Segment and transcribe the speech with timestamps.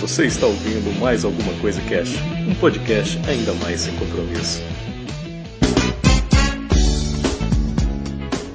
[0.00, 2.16] Você está ouvindo mais alguma coisa Cash,
[2.46, 4.60] um podcast ainda mais sem compromisso.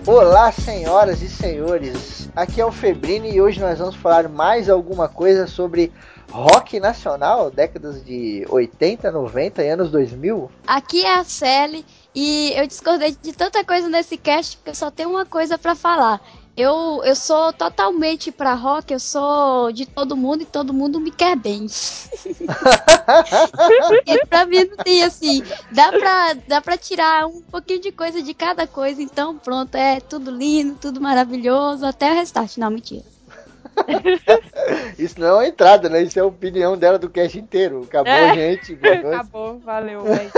[0.06, 2.29] Olá, senhoras e senhores.
[2.35, 5.92] Aqui é o Febrini e hoje nós vamos falar mais alguma coisa sobre
[6.31, 10.49] rock nacional, décadas de 80, 90 e anos 2000.
[10.67, 11.83] Aqui é a Sally
[12.13, 15.73] e eu discordei de tanta coisa nesse cast porque eu só tenho uma coisa para
[15.73, 16.21] falar.
[16.55, 21.09] Eu, eu sou totalmente pra rock, eu sou de todo mundo e todo mundo me
[21.09, 21.66] quer bem.
[24.05, 25.41] e pra mim não tem assim,
[25.72, 30.02] dá pra, dá pra tirar um pouquinho de coisa de cada coisa, então pronto, é
[30.02, 32.58] tudo lindo, tudo maravilhoso, até o restart.
[32.58, 33.03] Não, mentira.
[34.99, 36.02] Isso não é uma entrada, né?
[36.02, 37.83] Isso é a opinião dela do cast inteiro.
[37.83, 38.33] Acabou, é.
[38.33, 38.77] gente.
[38.86, 40.31] Acabou, valeu, velho.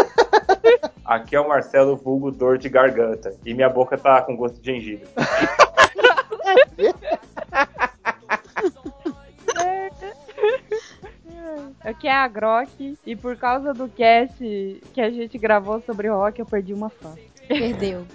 [1.04, 3.36] Aqui é o Marcelo Vulgo Dor de Garganta.
[3.46, 5.08] E minha boca tá com gosto de gengibre.
[11.82, 16.40] Aqui é a Grok e por causa do cast que a gente gravou sobre rock,
[16.40, 17.14] eu perdi uma fã.
[17.48, 18.08] Perdeu.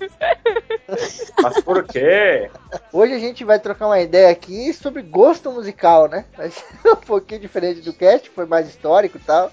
[1.42, 2.50] Mas por quê?
[2.92, 6.24] Hoje a gente vai trocar uma ideia aqui sobre gosto musical, né?
[6.50, 9.52] Ser um pouquinho diferente do cast, foi mais histórico e tal.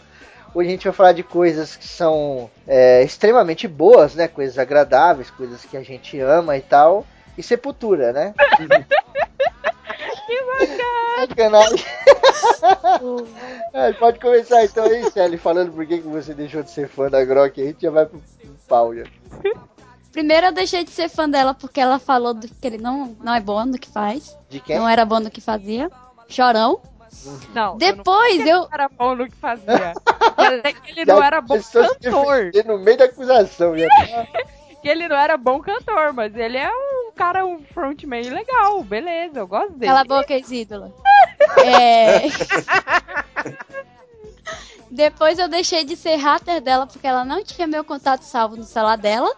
[0.54, 4.30] Hoje a gente vai falar de coisas que são é, extremamente boas, né?
[4.30, 7.06] Coisas agradáveis, coisas que a gente ama e tal.
[7.38, 8.34] E sepultura, né?
[10.26, 11.28] que bacana!
[11.28, 11.86] Sacanagem.
[13.74, 17.10] é, pode começar então aí, Sally, falando por que, que você deixou de ser fã
[17.10, 17.62] da Grok.
[17.62, 18.22] A gente já vai pro
[18.68, 19.04] pau já.
[20.12, 23.42] Primeiro eu deixei de ser fã dela porque ela falou que ele não, não é
[23.42, 24.38] bom no que faz.
[24.50, 24.78] De quem?
[24.78, 25.92] Não era bom no que fazia.
[26.30, 26.82] Chorão.
[27.54, 27.78] Não.
[27.78, 28.48] Depois eu.
[28.48, 28.62] eu...
[28.62, 29.94] Não era bom no que fazia.
[30.84, 32.52] que ele não era bom cantor.
[32.66, 33.88] No meio da acusação, já.
[34.82, 36.85] que ele não era bom cantor, mas ele é um
[37.16, 39.92] cara, um frontman legal, beleza, eu gosto dele.
[39.92, 40.94] Cala a boca, ex-ídola.
[41.64, 42.24] é...
[44.92, 48.64] Depois eu deixei de ser hater dela porque ela não tinha meu contato salvo no
[48.64, 49.36] celular dela.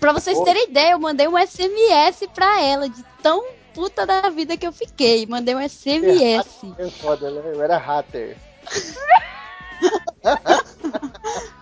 [0.00, 4.56] Pra vocês terem ideia, eu mandei um SMS pra ela de tão puta da vida
[4.56, 5.26] que eu fiquei.
[5.26, 6.46] Mandei um SMS.
[6.78, 7.42] É, foda, né?
[7.54, 8.36] eu era hater.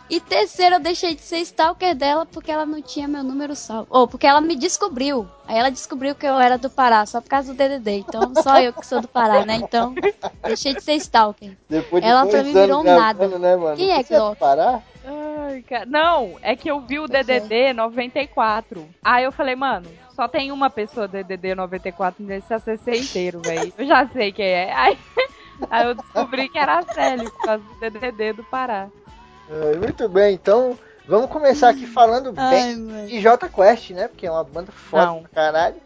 [0.09, 3.87] e terceiro, eu deixei de ser stalker dela porque ela não tinha meu número salvo.
[3.91, 5.29] Ou porque ela me descobriu.
[5.47, 7.99] Aí ela descobriu que eu era do Pará, só por causa do DDD.
[7.99, 9.57] Então, só eu que sou do Pará, né?
[9.57, 9.95] Então,
[10.43, 11.57] deixei de ser stalker.
[11.69, 13.29] Depois de ela pra mim virou nada.
[13.29, 13.77] Né, mano?
[13.77, 14.83] Quem é que é Pará?
[15.05, 15.85] Ai, cara.
[15.87, 18.89] Não, é que eu vi o DDD 94.
[19.03, 23.73] Aí eu falei, mano, só tem uma pessoa DDD 94 nesse ACC inteiro, velho.
[23.77, 24.73] Eu já sei quem é.
[24.73, 24.99] Aí,
[25.71, 28.89] aí eu descobri que era a Célia, por causa do DDD do Pará.
[29.51, 33.07] É, muito bem, então vamos começar aqui falando Ai, bem mãe.
[33.07, 34.09] de J Quest, né?
[34.09, 35.23] Porque é uma banda foda não.
[35.23, 35.77] pra caralho.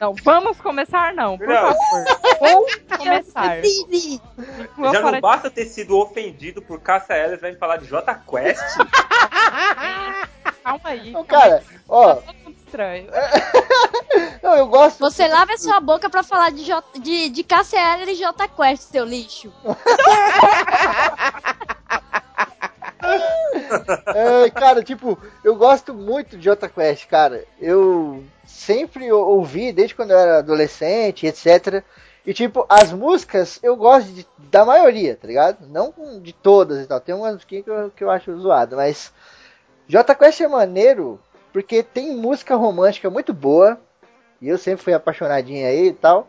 [0.00, 1.74] Não, vamos começar não, por não.
[1.74, 2.04] favor.
[2.40, 3.58] Vamos começar.
[4.92, 8.62] Já não basta ter sido ofendido por Cassia Ellis, vai me falar de J Quest?
[10.64, 11.10] calma aí.
[11.10, 12.18] Não, cara, ó.
[12.74, 13.06] Estranho.
[14.42, 14.98] não, eu gosto.
[14.98, 18.90] Você lava a sua boca pra falar de, J, de, de KCL e J Quest,
[18.90, 19.52] seu lixo.
[24.12, 27.44] é, cara, tipo, eu gosto muito de Jota Quest, cara.
[27.60, 31.84] Eu sempre ouvi desde quando eu era adolescente, etc.
[32.26, 35.64] E tipo, as músicas eu gosto de, da maioria, tá ligado?
[35.68, 36.98] Não de todas e tal.
[37.00, 39.12] Tem umas que eu, que eu acho zoado, mas
[39.86, 41.20] J Quest é maneiro
[41.54, 43.80] porque tem música romântica muito boa.
[44.42, 46.26] E eu sempre fui apaixonadinha aí e tal.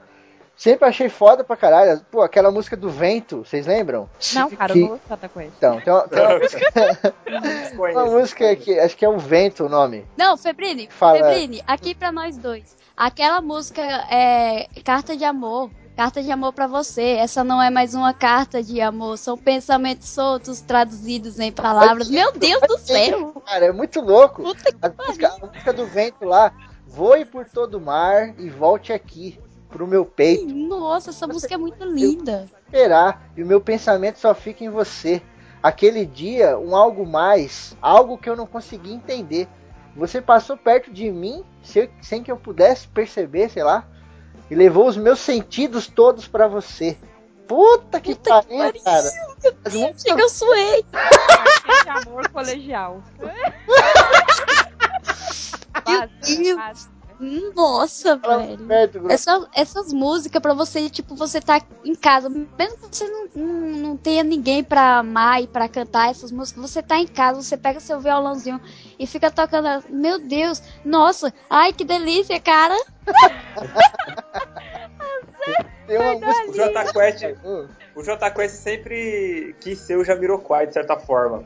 [0.56, 2.00] Sempre achei foda pra caralho.
[2.12, 4.08] Pô, aquela música do vento, vocês lembram?
[4.36, 4.80] Não, cara, que...
[4.80, 7.13] eu não vou com Então, tem uma, tem uma música.
[7.75, 10.06] uma música que acho que é o vento o nome.
[10.16, 11.18] Não, Febrini, Fala...
[11.18, 12.78] Febrini, aqui pra nós dois.
[12.96, 15.72] Aquela música é Carta de Amor.
[15.95, 17.01] Carta de amor para você.
[17.01, 19.17] Essa não é mais uma carta de amor.
[19.17, 22.09] São pensamentos soltos traduzidos em palavras.
[22.09, 23.41] Meu Deus do céu!
[23.45, 24.41] Cara, é muito louco.
[24.41, 26.51] A música, a música do vento lá.
[26.86, 29.39] Voe por todo o mar e volte aqui
[29.69, 30.53] pro meu peito.
[30.53, 32.45] Nossa, essa você música é muito linda.
[32.65, 35.21] Esperar e o meu pensamento só fica em você.
[35.63, 39.48] Aquele dia, um algo mais, algo que eu não consegui entender.
[39.95, 41.45] Você passou perto de mim
[42.01, 43.88] sem que eu pudesse perceber, sei lá
[44.50, 46.97] e levou os meus sentidos todos para você.
[47.47, 49.12] Puta que pariu, cara.
[49.97, 50.83] Chega, eu suei.
[51.88, 53.03] amor colegial.
[55.88, 56.89] Meu Deus.
[57.19, 58.67] Nossa, velho.
[59.09, 63.69] Essa, essas músicas pra você, tipo, você tá em casa, mesmo que você não, não,
[63.77, 67.56] não tenha ninguém pra amar e pra cantar essas músicas, você tá em casa, você
[67.57, 68.59] pega seu violãozinho
[69.00, 69.83] e fica tocando.
[69.89, 72.75] Meu Deus, nossa, ai que delícia, cara.
[75.88, 76.50] Tem uma música.
[76.50, 77.23] O J Quest,
[77.95, 81.45] o J Quest sempre quis ser o Jamiroquai, de certa forma.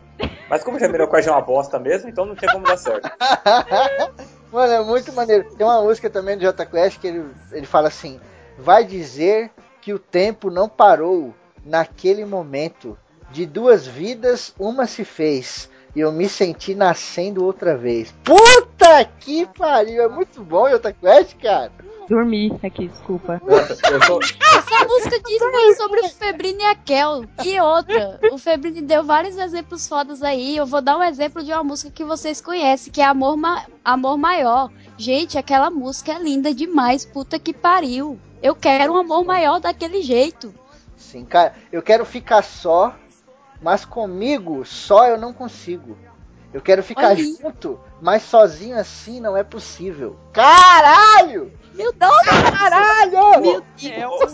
[0.50, 3.08] Mas como o Jamiroquai já é uma bosta mesmo, então não tinha como dar certo.
[4.52, 5.46] Mano, é muito maneiro.
[5.56, 8.20] Tem uma música também do J Quest que ele, ele fala assim:
[8.58, 9.52] Vai dizer
[9.82, 11.34] que o tempo não parou
[11.66, 12.98] naquele momento.
[13.32, 15.70] De duas vidas, uma se fez.
[15.96, 18.12] E eu me senti nascendo outra vez.
[18.24, 20.02] Puta que pariu!
[20.04, 21.72] É muito bom Jota Quest, cara.
[22.10, 23.40] Dormi aqui, desculpa.
[23.46, 27.26] Essa música diz bem sobre o Febrini e a Kel.
[27.46, 30.58] E outra, o Febrini deu vários exemplos fodas aí.
[30.58, 33.64] Eu vou dar um exemplo de uma música que vocês conhecem, que é Amor, Ma
[33.86, 34.72] Amor Maior.
[34.98, 37.06] Gente, aquela música é linda demais.
[37.06, 38.20] Puta que pariu.
[38.42, 40.52] Eu quero um amor maior daquele jeito.
[40.98, 42.96] Sim, cara, eu quero ficar só,
[43.62, 45.96] mas comigo só eu não consigo.
[46.52, 47.24] Eu quero ficar Olha.
[47.24, 50.18] junto, mas sozinho assim não é possível.
[50.34, 51.52] Caralho!
[51.74, 52.22] Meu Deus!
[52.58, 53.42] Caralho!
[53.42, 54.32] Meu Deus!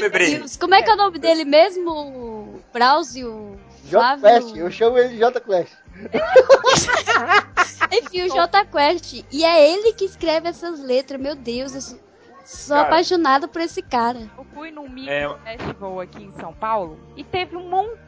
[0.00, 0.56] Meu Deus.
[0.56, 2.60] Como é que é o nome dele mesmo?
[2.72, 3.58] Brauzio?
[3.84, 5.72] J Quest, eu chamo ele de J Quest.
[7.90, 9.24] Enfim, o J Quest.
[9.32, 11.74] E é ele que escreve essas letras, meu Deus.
[11.74, 11.98] Eu
[12.44, 14.30] sou cara, apaixonada por esse cara.
[14.36, 15.28] Eu fui num mini é...
[15.44, 17.98] festival aqui em São Paulo e teve um monte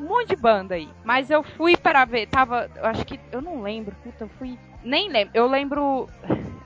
[0.00, 0.88] um monte de banda aí.
[1.04, 4.58] Mas eu fui para ver, tava, eu acho que, eu não lembro, puta, eu fui,
[4.82, 6.08] nem lembro, eu lembro,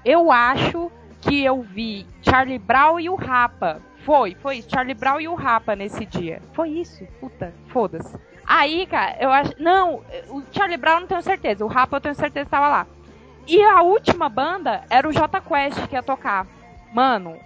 [0.05, 0.91] eu acho
[1.25, 3.81] que eu vi Charlie Brown e o Rapa.
[4.05, 6.43] Foi, foi, Charlie Brown e o Rapa nesse dia.
[6.53, 8.15] Foi isso, puta, foda-se.
[8.47, 12.15] Aí, cara, eu acho, não, o Charlie Brown não tenho certeza, o Rapa eu tenho
[12.15, 12.87] certeza que tava lá.
[13.47, 16.47] E a última banda era o J Quest que ia tocar.
[16.93, 17.37] Mano,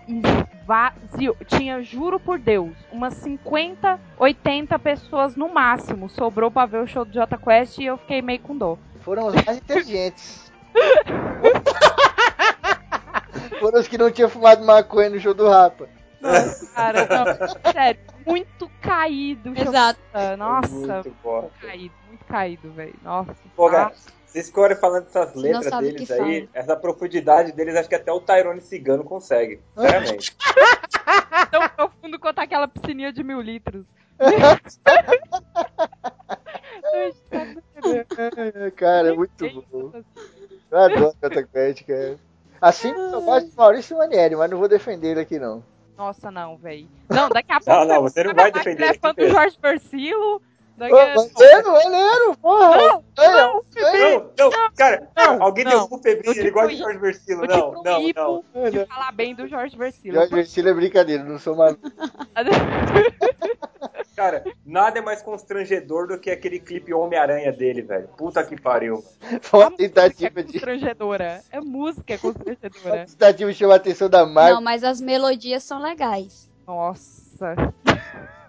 [0.66, 1.36] vazio.
[1.46, 6.10] Tinha, juro por Deus, umas 50, 80 pessoas no máximo.
[6.10, 8.78] Sobrou pra ver o show do Jota Quest e eu fiquei meio com dor.
[9.00, 10.52] Foram os mais inteligentes.
[13.58, 15.88] Foram os que não tinham fumado maconha no show do Rapa.
[16.20, 19.52] Nossa, cara, não, sério, muito caído.
[19.56, 20.00] Exato.
[20.36, 22.94] Nossa, muito, muito caído, muito caído, velho.
[23.02, 23.36] Nossa.
[23.54, 23.92] Pô, cara,
[24.26, 26.48] vocês ficarem falando dessas letras deles aí, fala.
[26.52, 29.60] essa profundidade deles, acho que até o Tyrone Cigano consegue.
[29.74, 30.36] Sinceramente.
[31.50, 33.86] Tão profundo quanto aquela piscininha de mil litros.
[38.76, 39.92] cara, é muito bom.
[40.70, 42.18] Eu adoro Catacrete, cara.
[42.60, 45.62] Assim como eu gosto de Maurício Manieri, mas não vou defender ele aqui não.
[45.96, 46.88] Nossa, não, velho.
[47.08, 47.80] Não, daqui a pouco.
[47.80, 48.90] Não, não, você não vai defender ele.
[48.90, 50.40] É fã do Jorge Versilo
[50.78, 52.76] Maneiro, maneiro, porra!
[52.76, 55.72] Não, não, não, não, cara, não, alguém não.
[55.72, 58.44] derruba o Febrinho, ele gosta de Jorge Versilo, não, não, não.
[58.70, 60.14] De falar bem do Jorge Versilo.
[60.14, 61.82] Jorge Versilo é brincadeira, não sou maluco.
[64.18, 68.08] Cara, nada é mais constrangedor do que aquele clipe Homem-Aranha dele, velho.
[68.16, 69.04] Puta que pariu.
[69.42, 70.54] Foi uma tentativa é de.
[70.54, 71.40] constrangedora.
[71.52, 72.96] É música é constrangedora.
[72.96, 74.56] Uma tentativa de chamar a atenção da Marvel.
[74.56, 76.50] Não, mas as melodias são legais.
[76.66, 77.54] Nossa.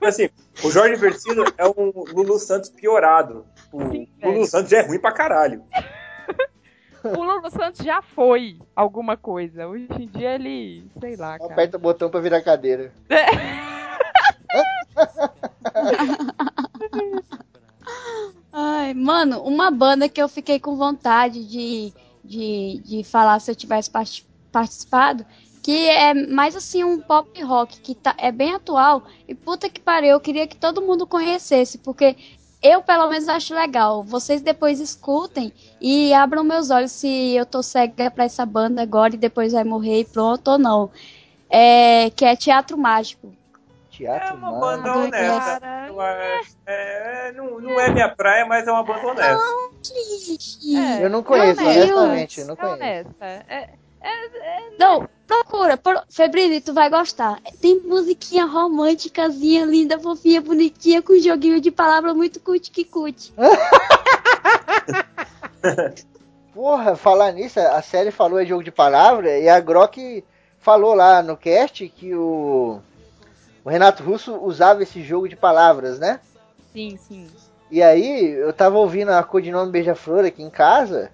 [0.04, 0.32] Assim,
[0.64, 3.46] o Jorge Versino é um Lulu Santos piorado.
[3.72, 5.64] O Sim, Lulu Santos já é ruim pra caralho.
[7.04, 9.68] o Lulu Santos já foi alguma coisa.
[9.68, 11.54] Hoje em dia ele, sei lá, cara.
[11.54, 12.92] Aperta o botão pra virar cadeira.
[18.52, 23.56] Ai, mano, uma banda que eu fiquei com vontade de, de, de falar se eu
[23.56, 23.90] tivesse
[24.52, 25.26] participado
[25.62, 29.80] que é mais assim um pop rock que tá, é bem atual e puta que
[29.80, 32.16] pariu, eu queria que todo mundo conhecesse, porque
[32.62, 34.04] eu pelo menos acho legal.
[34.04, 39.16] Vocês depois escutem e abram meus olhos se eu tô cega pra essa banda agora
[39.16, 40.90] e depois vai morrer e pronto ou não.
[41.50, 43.32] É, que é Teatro Mágico.
[44.00, 45.60] Teatro é uma banda honesta.
[45.90, 49.36] Não é, é, não, não é minha praia, mas é uma banda honesta.
[49.36, 49.72] Não,
[50.80, 52.40] é, eu não conheço, honestamente.
[52.40, 52.76] Eu não conheço.
[52.76, 53.26] Honesta.
[53.26, 55.76] É, é, é, não, procura.
[55.76, 56.02] Pro...
[56.10, 57.42] Febrini, tu vai gostar.
[57.62, 63.34] Tem musiquinha românticazinha, linda, fofinha, bonitinha, com joguinho de palavra muito cuti que cuti.
[66.54, 70.24] Porra, falar nisso, a série falou é jogo de palavra e a Grok
[70.58, 72.80] falou lá no cast que o,
[73.64, 76.20] o Renato Russo usava esse jogo de palavras, né?
[76.72, 77.28] Sim, sim.
[77.72, 81.12] E aí, eu tava ouvindo a Codinome Beija-Flor aqui em casa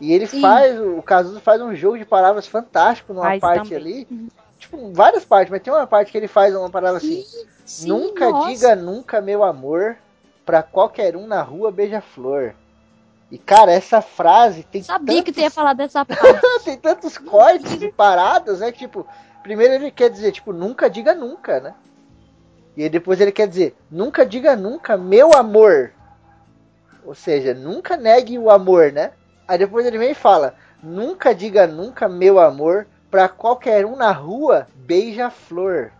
[0.00, 0.40] e ele Sim.
[0.40, 3.76] faz, o Cazuza faz um jogo de palavras fantástico numa faz parte também.
[3.78, 4.06] ali.
[4.10, 4.28] Uhum.
[4.58, 7.24] Tipo, várias partes, mas tem uma parte que ele faz uma palavra assim.
[7.64, 8.48] Sim, nunca nossa.
[8.48, 9.96] diga nunca, meu amor,
[10.44, 12.54] pra qualquer um na rua beija-flor.
[13.30, 15.24] E, cara, essa frase tem Sabia tantos...
[15.24, 16.22] que tu ia falar dessa parte.
[16.64, 18.70] tem tantos cortes e paradas, né?
[18.70, 19.06] Tipo,
[19.46, 21.74] primeiro ele quer dizer, tipo, nunca diga nunca, né?
[22.76, 25.92] E aí depois ele quer dizer, nunca diga nunca, meu amor.
[27.04, 29.12] Ou seja, nunca negue o amor, né?
[29.46, 34.10] Aí depois ele vem e fala: Nunca diga nunca, meu amor, pra qualquer um na
[34.10, 35.92] rua, beija-flor.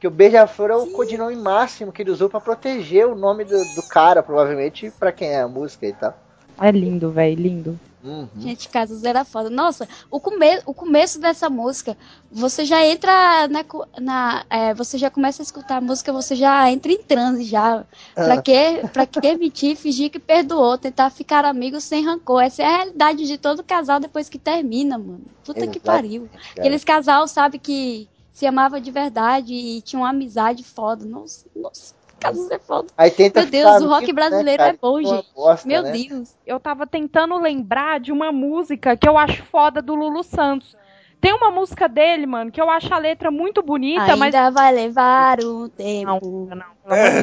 [0.00, 3.56] Que o Beija-Flor é o codinome máximo que ele usou para proteger o nome do,
[3.74, 6.14] do cara, provavelmente, para quem é a música e tal.
[6.58, 7.80] É lindo, velho, lindo.
[8.06, 8.28] Uhum.
[8.38, 9.50] Gente, Casos era foda.
[9.50, 11.96] Nossa, o, come o começo dessa música,
[12.30, 13.64] você já entra na.
[14.00, 17.84] na é, você já começa a escutar a música, você já entra em transe já.
[18.14, 18.42] Pra, ah.
[18.42, 22.42] que, pra que mentir, fingir que perdoou, tentar ficar amigo sem rancor?
[22.42, 25.24] Essa é a realidade de todo casal depois que termina, mano.
[25.44, 25.72] Puta Exato.
[25.72, 26.28] que pariu.
[26.56, 31.04] Aqueles casal, sabe, que se amava de verdade e tinha uma amizade foda.
[31.04, 31.94] Nossa, nossa.
[32.18, 32.88] Casos é foda.
[32.96, 35.28] Aí tenta Meu Deus, o rock né, brasileiro né, é bom, gente.
[35.34, 35.92] Bosta, Meu né?
[35.92, 36.34] Deus.
[36.46, 40.76] Eu tava tentando lembrar de uma música que eu acho foda do Lulu Santos.
[41.20, 44.34] Tem uma música dele, mano, que eu acho a letra muito bonita, Ainda mas.
[44.34, 46.48] Ainda vai levar um tempo.
[46.50, 47.20] Não, não, é.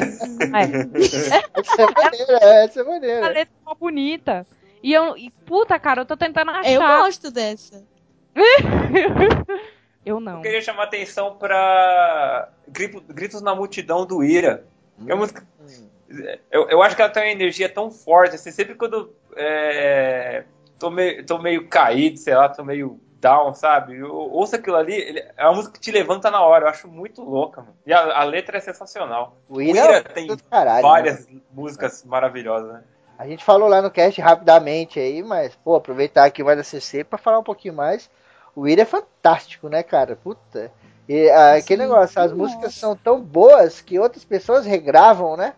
[1.54, 3.26] Essa é maneira, essa é maneira.
[3.26, 4.46] A letra é bonita.
[4.82, 5.16] E eu.
[5.16, 6.70] E, puta, cara, eu tô tentando achar.
[6.70, 7.82] Eu gosto dessa.
[10.04, 10.36] eu não.
[10.36, 14.66] Eu queria chamar atenção pra Gritos na Multidão do Ira.
[14.98, 15.06] Hum.
[15.08, 15.46] É música,
[16.50, 20.44] eu, eu acho que ela tem uma energia tão forte, assim, sempre quando é,
[20.78, 23.96] tô, meio, tô meio caído, sei lá, tô meio down, sabe?
[23.96, 26.88] Eu, ouça aquilo ali, ele, é uma música que te levanta na hora, eu acho
[26.88, 27.74] muito louca, mano.
[27.86, 29.36] E a, a letra é sensacional.
[29.48, 31.40] O Ira, Ira tem caralho, várias né?
[31.50, 32.82] músicas maravilhosas, né?
[33.16, 37.04] A gente falou lá no cast rapidamente aí, mas, pô, aproveitar aqui mais da CC
[37.04, 38.10] pra falar um pouquinho mais.
[38.56, 40.16] O Ira é fantástico, né, cara?
[40.16, 40.70] Puta.
[41.08, 45.54] E ah, aquele negócio, as músicas são tão boas que outras pessoas regravam, né?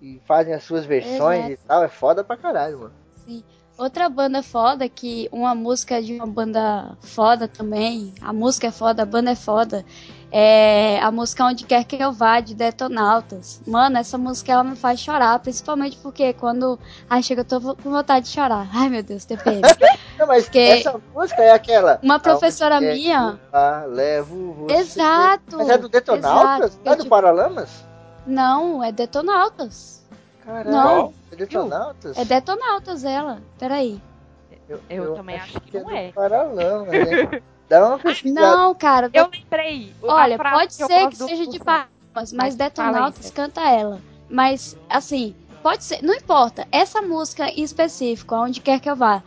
[0.00, 1.52] E fazem as suas versões Exato.
[1.52, 1.84] e tal.
[1.84, 2.94] É foda pra caralho, mano.
[3.26, 3.42] Sim.
[3.78, 9.02] Outra banda foda, que uma música de uma banda foda também, a música é foda,
[9.02, 9.84] a banda é foda,
[10.30, 13.60] é a música Onde Quer Que Eu Vá, de Detonautas.
[13.66, 16.78] Mano, essa música ela me faz chorar, principalmente porque quando.
[17.08, 18.68] Ai, chega, eu tô com vontade de chorar.
[18.72, 19.62] Ai, meu Deus, TPM.
[20.18, 21.98] Não, mas porque essa música é aquela.
[22.02, 23.38] Uma professora minha.
[23.52, 24.76] Ah, levo você.
[24.76, 25.58] Exato.
[25.58, 26.72] Mas é do Detonautas?
[26.72, 26.80] Exato.
[26.84, 27.84] Não é do Paralamas?
[28.26, 30.04] Não, é Detonautas.
[30.44, 31.12] Caramba, não.
[31.32, 32.18] é Detonautas?
[32.18, 33.40] É Detonautas ela.
[33.58, 34.00] Peraí.
[34.68, 36.08] Eu, eu, eu também acho, que, que não é.
[36.08, 36.12] é.
[36.12, 37.42] Paralamas, né?
[37.68, 38.56] Dá uma pesquisada.
[38.56, 39.10] Não, cara.
[39.12, 39.92] Eu lembrei.
[40.02, 44.00] Olha, pode ser que seja de Paralamas, mas Detonautas canta ela.
[44.28, 46.66] Mas, assim, pode ser, não importa.
[46.70, 49.22] Essa música em específico, aonde quer que eu vá.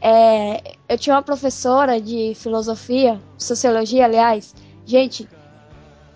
[0.00, 4.54] É, eu tinha uma professora de filosofia, sociologia, aliás.
[4.86, 5.28] Gente,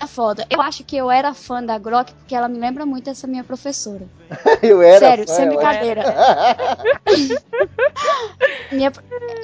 [0.06, 0.46] foda.
[0.50, 3.44] Eu acho que eu era fã da Grok porque ela me lembra muito essa minha
[3.44, 4.06] professora.
[4.62, 6.02] eu era Sério, fã, sem brincadeira.
[8.72, 8.92] minha...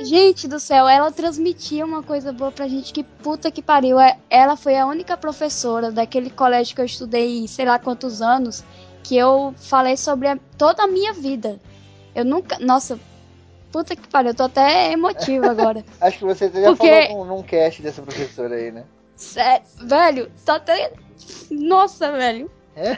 [0.03, 4.01] Gente do céu, ela transmitia uma coisa boa pra gente que puta que pariu.
[4.01, 8.65] É, ela foi a única professora daquele colégio que eu estudei sei lá quantos anos
[9.03, 10.39] que eu falei sobre a...
[10.57, 11.59] toda a minha vida.
[12.15, 12.59] Eu nunca.
[12.59, 12.99] Nossa,
[13.71, 15.85] puta que pariu, eu tô até emotiva agora.
[16.01, 17.09] Acho que você já Porque...
[17.09, 18.85] falou num, num cast dessa professora aí, né?
[19.21, 20.91] Sério, velho, só tem.
[21.51, 22.51] Nossa, velho.
[22.75, 22.97] É?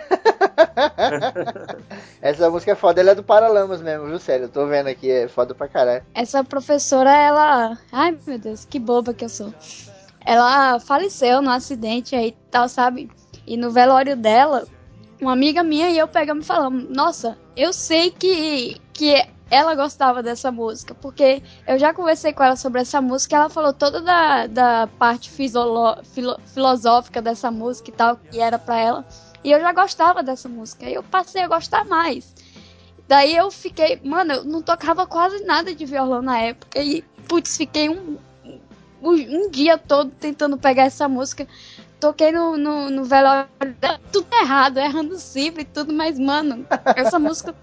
[2.22, 4.44] Essa música é foda, ela é do Paralamas mesmo, viu, sério?
[4.44, 6.04] Eu tô vendo aqui, é foda pra caralho.
[6.14, 7.76] Essa professora, ela.
[7.90, 9.52] Ai, meu Deus, que boba que eu sou.
[10.24, 13.10] Ela faleceu num acidente aí e tal, sabe?
[13.44, 14.64] E no velório dela,
[15.20, 20.22] uma amiga minha e eu pegamos e falamos: Nossa, eu sei que, que ela gostava
[20.22, 24.46] dessa música, porque eu já conversei com ela sobre essa música, ela falou toda da,
[24.46, 25.98] da parte filo,
[26.54, 29.06] filosófica dessa música e tal, que era para ela,
[29.44, 32.34] e eu já gostava dessa música, e eu passei a gostar mais.
[33.06, 37.58] Daí eu fiquei, mano, eu não tocava quase nada de violão na época, e putz,
[37.58, 38.16] fiquei um,
[39.02, 41.46] um, dia todo tentando pegar essa música
[42.00, 43.48] toquei no, no, no velório,
[44.10, 46.66] tudo errado, errando cifra e tudo, mas, mano,
[46.96, 47.54] essa música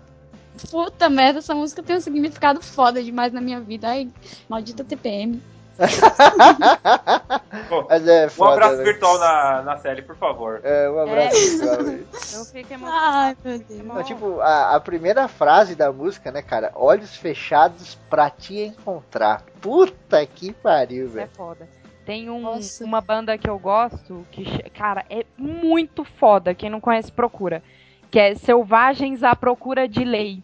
[0.67, 3.89] Puta merda, essa música tem um significado foda demais na minha vida.
[3.89, 4.09] Ai,
[4.47, 5.41] maldita TPM.
[7.89, 8.83] Mas é foda, um abraço né?
[8.83, 10.59] virtual na, na série, por favor.
[10.63, 11.47] É, um abraço é.
[11.47, 11.79] virtual.
[12.33, 13.83] Eu fico Ai, meu Deus.
[13.83, 16.71] Não, tipo, a, a, primeira frase da música, né, cara?
[16.75, 19.43] Olhos fechados pra te encontrar.
[19.61, 21.25] Puta que pariu, velho.
[21.25, 21.69] É foda.
[22.05, 22.43] Tem um,
[22.81, 26.53] uma banda que eu gosto que, cara, é muito foda.
[26.55, 27.61] Quem não conhece, procura.
[28.09, 30.41] Que é Selvagens à Procura de Lei.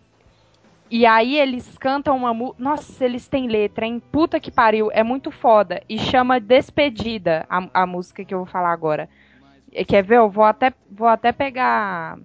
[0.89, 2.61] E aí eles cantam uma música.
[2.61, 4.01] Nossa, eles têm letra, hein?
[4.11, 4.91] Puta que pariu.
[4.91, 5.81] É muito foda.
[5.89, 9.09] E chama Despedida a, a música que eu vou falar agora.
[9.87, 10.17] Quer ver?
[10.17, 12.17] Eu vou até, vou até pegar.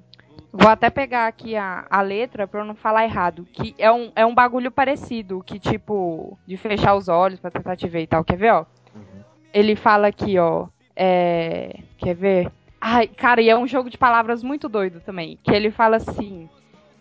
[0.52, 3.47] Vou até pegar aqui a, a letra pra eu não falar errado.
[3.52, 5.43] Que é um, é um bagulho parecido.
[5.43, 6.38] Que tipo.
[6.47, 8.23] De fechar os olhos pra tentar te ver e tal.
[8.23, 8.67] Quer ver, ó?
[8.95, 9.23] Uhum.
[9.55, 10.69] Ele fala aqui, ó.
[10.95, 12.52] É, quer ver?
[12.79, 15.38] Ai, cara, e é um jogo de palavras muito doido também.
[15.43, 16.49] Que ele fala assim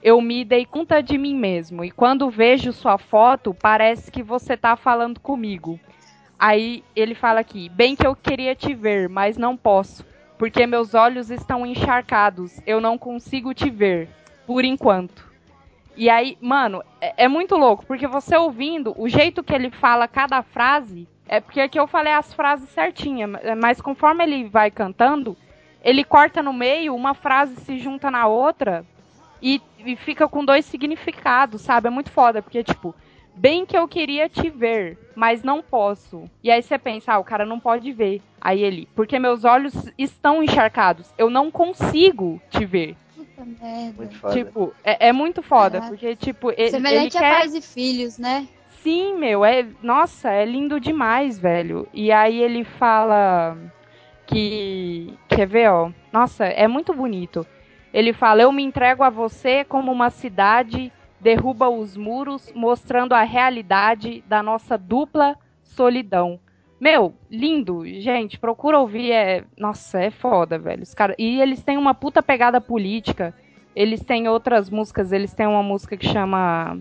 [0.01, 1.83] eu me dei conta de mim mesmo.
[1.83, 5.79] E quando vejo sua foto, parece que você tá falando comigo.
[6.37, 10.05] Aí ele fala aqui: bem que eu queria te ver, mas não posso.
[10.37, 14.07] porque meus olhos estão encharcados, eu não consigo te ver,
[14.47, 15.27] por enquanto.
[15.97, 20.07] E aí, mano, é, é, muito louco, porque você ouvindo, o jeito que ele fala
[20.07, 23.29] cada frase, é porque aqui eu falei as frases certinhas,
[23.61, 25.35] mas conforme ele vai cantando,
[25.83, 28.85] ele corta no meio, uma frase se junta na outra
[29.41, 31.87] e, e fica com dois significados, sabe?
[31.87, 32.93] É muito foda, porque, tipo,
[33.35, 36.29] bem que eu queria te ver, mas não posso.
[36.43, 38.21] E aí você pensa, ah, o cara não pode ver.
[38.41, 42.95] Aí ele, porque meus olhos estão encharcados, eu não consigo te ver.
[43.15, 44.07] Puta merda.
[44.31, 45.89] Tipo, é, é muito foda, Caraca.
[45.89, 47.31] porque, tipo, ele, Semelhante ele quer...
[47.31, 48.47] a pais e filhos, né?
[48.81, 49.65] Sim, meu, é.
[49.83, 51.87] Nossa, é lindo demais, velho.
[51.93, 53.57] E aí ele fala
[54.25, 55.13] que.
[55.27, 55.91] Quer ver, ó?
[56.13, 57.45] Nossa, é muito bonito.
[57.93, 63.23] Ele fala: Eu me entrego a você como uma cidade derruba os muros, mostrando a
[63.23, 66.39] realidade da nossa dupla solidão.
[66.79, 70.83] Meu, lindo, gente, procura ouvir, é, nossa, é foda, velho.
[70.83, 71.13] Os cara...
[71.19, 73.33] E eles têm uma puta pegada política.
[73.75, 76.77] Eles têm outras músicas, eles têm uma música que chama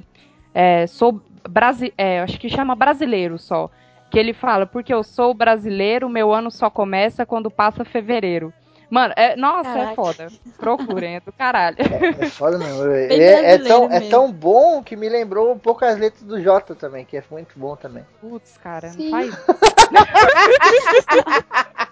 [0.55, 1.93] é, sou Brasi...
[1.97, 3.71] É, acho que chama Brasileiro só.
[4.11, 8.53] Que ele fala, porque eu sou brasileiro, meu ano só começa quando passa fevereiro.
[8.91, 9.91] Mano, é, nossa, é Caraca.
[9.91, 10.29] é foda.
[10.57, 11.77] Procurem, é do caralho.
[11.79, 12.91] É, é foda mesmo.
[12.91, 16.75] É, é, tão, é tão bom que me lembrou um pouco as letras do Jota
[16.75, 18.05] também, que é muito bom também.
[18.21, 19.11] Putz, cara, Sim.
[19.11, 19.37] não faz.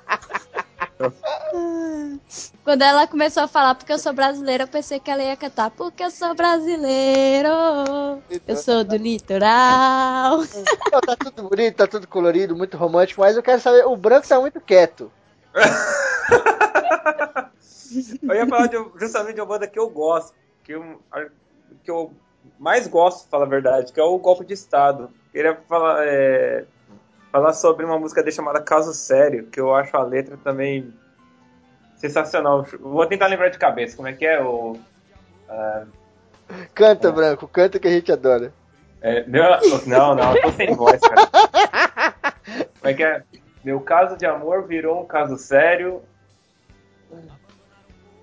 [2.65, 5.71] Quando ela começou a falar porque eu sou brasileira, eu pensei que ela ia cantar
[5.71, 7.49] porque eu sou brasileiro.
[8.47, 10.41] Eu sou do litoral.
[11.07, 14.41] tá tudo bonito, tá tudo colorido, muito romântico, mas eu quero saber, o branco tá
[14.41, 15.13] muito quieto.
[18.23, 20.35] eu ia falar de, justamente de uma banda que eu gosto,
[20.65, 21.01] que eu,
[21.83, 22.13] que eu
[22.59, 25.11] mais gosto, fala a verdade, que é o Golpe de Estado.
[25.33, 26.65] Queria falar, é,
[27.31, 30.93] falar sobre uma música dele chamada Caso Sério, que eu acho a letra também
[31.97, 32.67] sensacional.
[32.81, 34.73] Vou tentar lembrar de cabeça como é que é o.
[35.49, 35.87] Uh,
[36.75, 37.13] canta, é.
[37.13, 38.53] Branco, canta que a gente adora.
[39.01, 39.25] É,
[39.87, 41.31] não, não, eu tô sem voz, cara.
[42.81, 43.23] Como é que é?
[43.65, 46.03] Meu caso de amor virou um caso sério.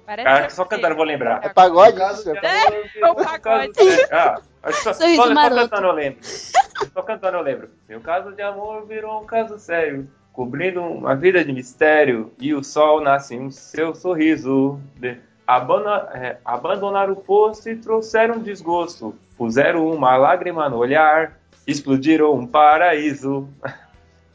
[0.06, 1.44] Parece ah, só cantando, vou lembrar.
[1.44, 2.30] É pagode isso?
[2.30, 3.72] É, um pagode.
[4.12, 4.42] Ah,
[4.72, 6.20] só, só, só cantando eu lembro.
[6.22, 7.70] Só cantando eu lembro.
[7.88, 12.64] Meu caso de amor virou um caso sério, cobrindo uma vida de mistério, e o
[12.64, 14.80] sol nasce em seu sorriso.
[14.96, 15.18] De...
[15.48, 19.16] Abandona, é, abandonar o posto e trouxeram desgosto.
[19.38, 23.48] Puseram uma lágrima no olhar, explodiram um paraíso.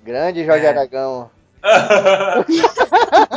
[0.03, 0.69] Grande Jorge é.
[0.71, 1.31] Aragão.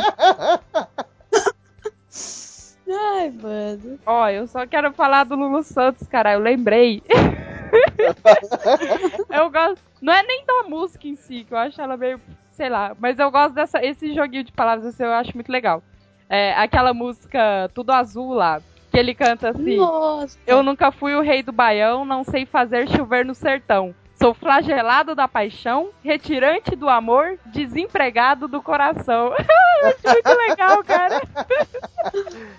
[4.12, 6.34] Ó, eu só quero falar do Lulu Santos, cara.
[6.34, 7.02] Eu lembrei.
[9.30, 9.82] eu gosto.
[10.02, 12.20] Não é nem da música em si, que eu acho ela meio.
[12.50, 12.94] Sei lá.
[13.00, 13.82] Mas eu gosto dessa.
[13.82, 15.82] Esse joguinho de palavras assim, eu acho muito legal.
[16.28, 18.60] É, aquela música Tudo Azul lá.
[18.90, 19.76] Que ele canta assim.
[19.76, 20.38] Nossa.
[20.46, 23.94] Eu nunca fui o rei do baião, não sei fazer chover no sertão.
[24.22, 29.32] Sou flagelado da paixão, retirante do amor, desempregado do coração.
[29.82, 31.20] Muito legal, cara.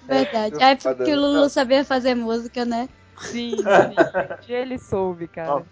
[0.05, 0.61] Verdade.
[0.61, 2.89] É porque o Lulu sabia fazer música, né?
[3.17, 3.55] Sim,
[4.45, 4.51] sim.
[4.51, 5.63] ele soube, cara.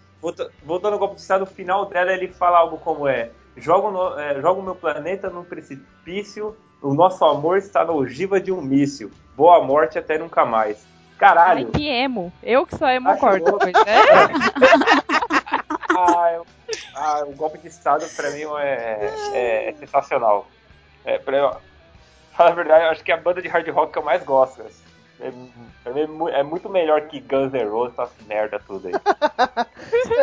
[0.64, 4.40] voltando ao golpe de estado, final dela ele fala algo como é: jogo, no, é,
[4.40, 9.10] jogo o meu planeta num precipício, o nosso amor está na ogiva de um míssil.
[9.36, 10.86] Boa morte até nunca mais.
[11.18, 11.66] Caralho.
[11.66, 12.32] Ai, que emo.
[12.42, 15.32] Eu que sou emo corto, pois é.
[15.96, 16.46] ah, eu,
[16.94, 20.46] ah, o golpe de Estado pra mim é, é, é sensacional.
[21.04, 21.58] É, pra,
[22.32, 24.22] falar a verdade, eu acho que é a banda de hard rock que eu mais
[24.22, 24.62] gosto.
[25.20, 25.28] É,
[25.84, 28.94] é, é muito melhor que Guns N' Roses, essa merda tudo aí.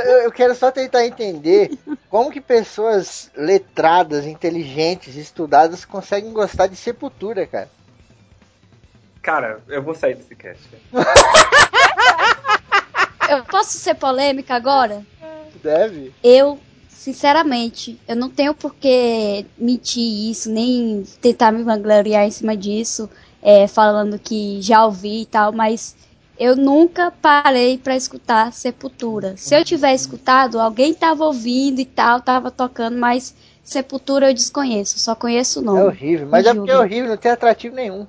[0.05, 1.71] eu, eu quero só tentar entender
[2.10, 7.69] como que pessoas letradas, inteligentes, estudadas conseguem gostar de Sepultura, cara.
[9.21, 10.63] Cara, eu vou sair desse cast.
[13.29, 15.05] eu posso ser polêmica agora?
[15.62, 16.13] Deve.
[16.24, 22.56] Eu, sinceramente, eu não tenho por que mentir isso, nem tentar me vangloriar em cima
[22.56, 23.10] disso,
[23.41, 25.95] é, falando que já ouvi e tal, mas
[26.38, 29.36] eu nunca parei para escutar Sepultura.
[29.36, 34.98] Se eu tiver escutado, alguém tava ouvindo e tal, tava tocando, mas Sepultura eu desconheço,
[35.00, 35.80] só conheço o nome.
[35.80, 38.08] É horrível, mas é porque é horrível, não tem atrativo nenhum.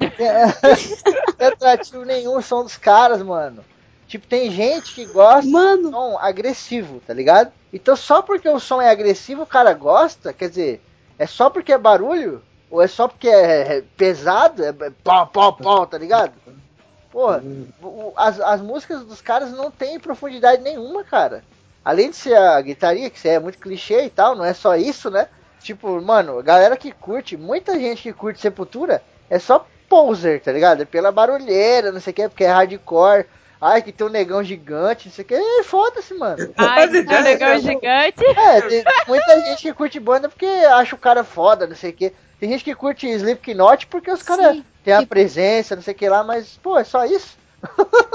[0.00, 3.62] Não tem, não tem atrativo nenhum o som dos caras, mano.
[4.08, 5.84] Tipo, tem gente que gosta Mano.
[5.84, 7.52] de som agressivo, tá ligado?
[7.70, 10.82] Então só porque o som é agressivo o cara gosta, quer dizer,
[11.18, 12.42] é só porque é barulho?
[12.70, 14.64] Ou é só porque é pesado?
[14.64, 14.72] É
[15.04, 16.32] pau, pau, pau, tá ligado?
[17.10, 17.42] Porra,
[18.16, 21.44] as, as músicas dos caras não tem profundidade nenhuma, cara.
[21.84, 25.10] Além de ser a guitarria, que é muito clichê e tal, não é só isso,
[25.10, 25.28] né?
[25.60, 30.82] Tipo, mano, galera que curte, muita gente que curte Sepultura é só poser, tá ligado?
[30.82, 33.26] É pela barulheira, não sei o que, porque é hardcore.
[33.60, 35.34] Ai, que tem um negão gigante, não sei o que.
[35.34, 36.52] É, foda-se, mano.
[36.56, 38.24] Ai, que tem um negão gigante.
[38.38, 41.92] É, tem muita gente que curte banda porque acha o cara foda, não sei o
[41.92, 42.12] que.
[42.38, 46.08] Tem gente que curte Slipknot porque os caras têm a presença, não sei o que
[46.08, 47.36] lá, mas, pô, é só isso?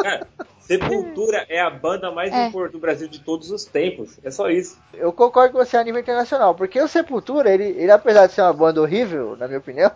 [0.05, 0.25] É,
[0.65, 2.47] Sepultura é a banda mais é.
[2.47, 4.17] importante do Brasil de todos os tempos.
[4.23, 4.77] É só isso.
[4.93, 8.41] Eu concordo com você a nível internacional, porque o Sepultura, ele, ele apesar de ser
[8.41, 9.91] uma banda horrível, na minha opinião,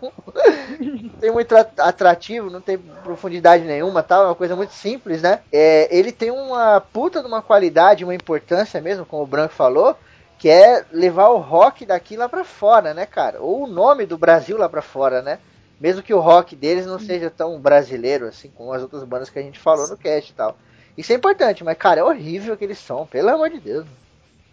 [1.18, 5.40] tem muito atrativo, não tem profundidade nenhuma, tal, é uma coisa muito simples, né?
[5.50, 9.96] É, ele tem uma puta de uma qualidade, uma importância mesmo, como o Branco falou,
[10.38, 13.40] que é levar o rock daqui lá para fora, né, cara?
[13.40, 15.38] Ou o nome do Brasil lá para fora, né?
[15.80, 19.38] Mesmo que o rock deles não seja tão brasileiro assim como as outras bandas que
[19.38, 20.58] a gente falou no cast e tal.
[20.96, 23.86] Isso é importante, mas cara, é horrível que eles são, pelo amor de Deus.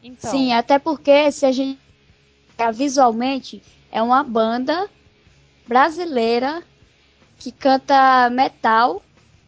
[0.03, 0.29] Então.
[0.29, 1.79] Sim, até porque se a gente
[2.73, 4.87] visualmente é uma banda
[5.67, 6.61] brasileira
[7.39, 9.01] que canta metal,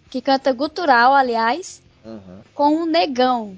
[0.10, 2.40] que canta gutural, aliás, uhum.
[2.56, 3.56] com um negão.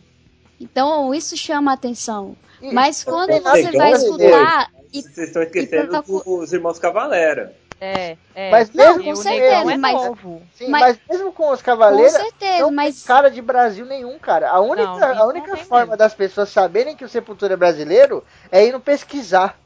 [0.59, 2.35] Então isso chama a atenção.
[2.73, 4.71] Mas quando você vai escutar.
[4.91, 7.55] Vocês estão esquecendo dos irmãos Cavalera.
[7.81, 8.51] É, é.
[8.51, 10.41] Mas mesmo com certeza, é mas, novo.
[10.53, 12.95] Sim, mas, mas, mesmo com os cavaleiros, com certeza, não mas...
[12.95, 14.49] tem cara de Brasil nenhum, cara.
[14.49, 15.97] A única, não, a única forma mesmo.
[15.97, 19.57] das pessoas saberem que o Sepultura é brasileiro é indo pesquisar.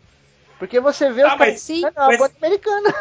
[0.60, 1.60] Porque você vê ah, os caras.
[1.60, 2.94] Sim, não, é banda americana.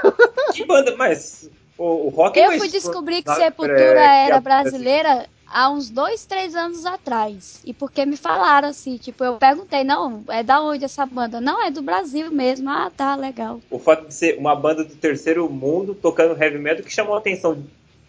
[0.53, 1.49] Que banda, mas.
[1.77, 6.85] O, o rock Eu fui descobrir que Sepultura era brasileira há uns dois, três anos
[6.87, 7.61] atrás.
[7.65, 11.41] E porque me falaram assim, tipo, eu perguntei, não, é da onde essa banda?
[11.41, 12.69] Não, é do Brasil mesmo.
[12.71, 13.61] Ah, tá, legal.
[13.71, 17.19] O fato de ser uma banda do terceiro mundo tocando heavy metal que chamou a
[17.19, 17.63] atenção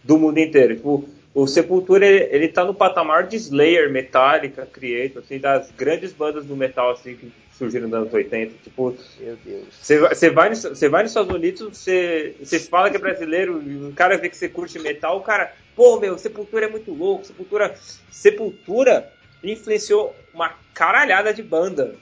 [0.04, 0.76] do mundo inteiro.
[0.76, 6.14] Tipo, o Sepultura, ele, ele tá no patamar de Slayer, Metallica, Creator, assim, das grandes
[6.14, 8.54] bandas do metal, assim, que surgiram nos anos 80.
[8.64, 9.68] Tipo, meu Deus.
[9.82, 13.94] Você vai, você vai nos Estados Unidos, você, você fala que é brasileiro, e o
[13.94, 17.76] cara vê que você curte metal, o cara, pô, meu, Sepultura é muito louco, Sepultura.
[18.12, 19.12] Sepultura
[19.44, 21.96] influenciou uma caralhada de banda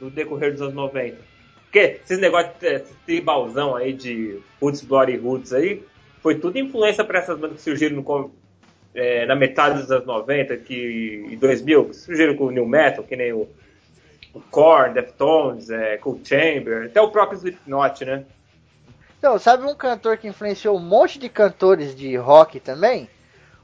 [0.00, 1.16] no decorrer dos anos 90.
[1.64, 5.82] Porque esses negócios de tribalzão aí de Roots, Bloody Roots aí,
[6.22, 8.30] foi tudo influência para essas bandas que surgiram no,
[8.94, 13.04] é, na metade dos anos 90 que, e 2000, que surgiram com o New Metal,
[13.04, 13.48] que nem o
[14.32, 18.24] o Korn, Deftones, é, Cool Chamber, até o próprio Slipknot, né?
[19.18, 23.08] Então, sabe um cantor que influenciou um monte de cantores de rock também?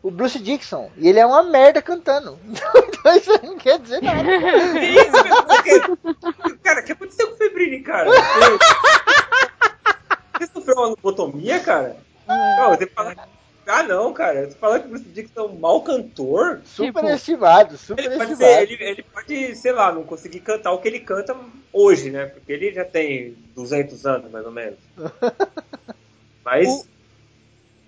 [0.02, 0.90] O Bruce Dixon.
[0.96, 2.38] E ele é uma merda cantando.
[3.04, 4.22] Então isso não quer dizer nada.
[4.82, 5.12] isso,
[6.62, 8.08] cara, o que aconteceu com o Febrini, cara?
[10.38, 11.98] Você sofreu uma lobotomia, cara?
[12.26, 13.14] Não, você fala
[13.66, 14.46] ah, não, cara.
[14.48, 16.60] Você falando que o Bruce Dixon é um mau cantor?
[16.64, 18.38] Super tipo, estimado, super ele estimado.
[18.38, 21.36] Pode ser, ele, ele, pode, sei lá, não conseguir cantar o que ele canta
[21.72, 22.26] hoje, né?
[22.26, 24.78] Porque ele já tem 200 anos, mais ou menos.
[26.44, 26.68] Mas.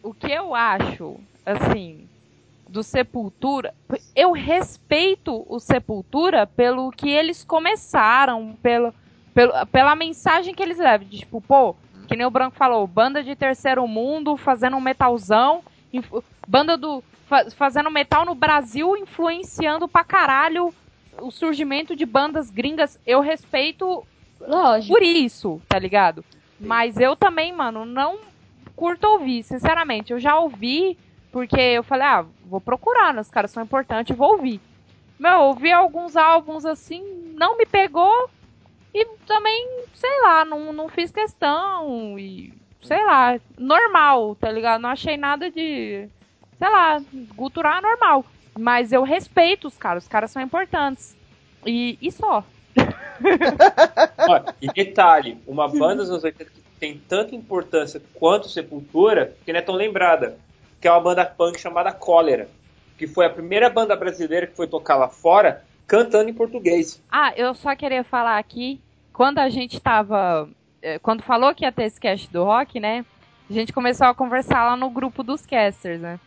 [0.03, 2.09] O, o que eu acho, assim,
[2.69, 3.75] do Sepultura.
[4.15, 8.93] Eu respeito o Sepultura pelo que eles começaram, pelo,
[9.35, 11.07] pelo, pela mensagem que eles levam.
[11.07, 15.62] De, tipo, pô, que nem o Branco falou, banda de terceiro mundo fazendo um metalzão,
[16.47, 17.03] banda do
[17.57, 20.73] fazendo metal no Brasil, influenciando pra caralho
[21.21, 22.99] o surgimento de bandas gringas.
[23.05, 24.07] Eu respeito
[24.40, 24.92] Lógico.
[24.92, 26.25] por isso, tá ligado?
[26.59, 26.66] Sim.
[26.66, 28.19] Mas eu também, mano, não
[28.77, 30.12] curto ouvir, sinceramente.
[30.12, 30.97] Eu já ouvi
[31.33, 33.21] porque eu falei, ah, vou procurar, né?
[33.21, 34.61] os caras são importantes, vou ouvir.
[35.19, 38.31] Meu, ouvi alguns álbuns assim, não me pegou,
[38.97, 42.19] e também, sei lá, não, não fiz questão.
[42.19, 42.51] E,
[42.83, 44.81] sei lá, normal, tá ligado?
[44.81, 46.09] Não achei nada de.
[46.59, 47.03] Sei lá,
[47.37, 48.25] cultural normal.
[48.59, 51.15] Mas eu respeito os caras, os caras são importantes.
[51.67, 52.43] E, e só.
[54.27, 59.53] Olha, e detalhe, uma banda dos anos 80 que tem tanta importância quanto Sepultura, que
[59.53, 60.39] não é tão lembrada,
[60.81, 62.49] que é uma banda punk chamada Cólera,
[62.97, 67.03] que foi a primeira banda brasileira que foi tocar lá fora cantando em português.
[67.11, 68.81] Ah, eu só queria falar aqui
[69.17, 70.47] quando a gente tava.
[70.83, 73.03] É, quando falou que ia ter esse cast do rock, né?
[73.49, 76.21] A gente começou a conversar lá no grupo dos casters, né?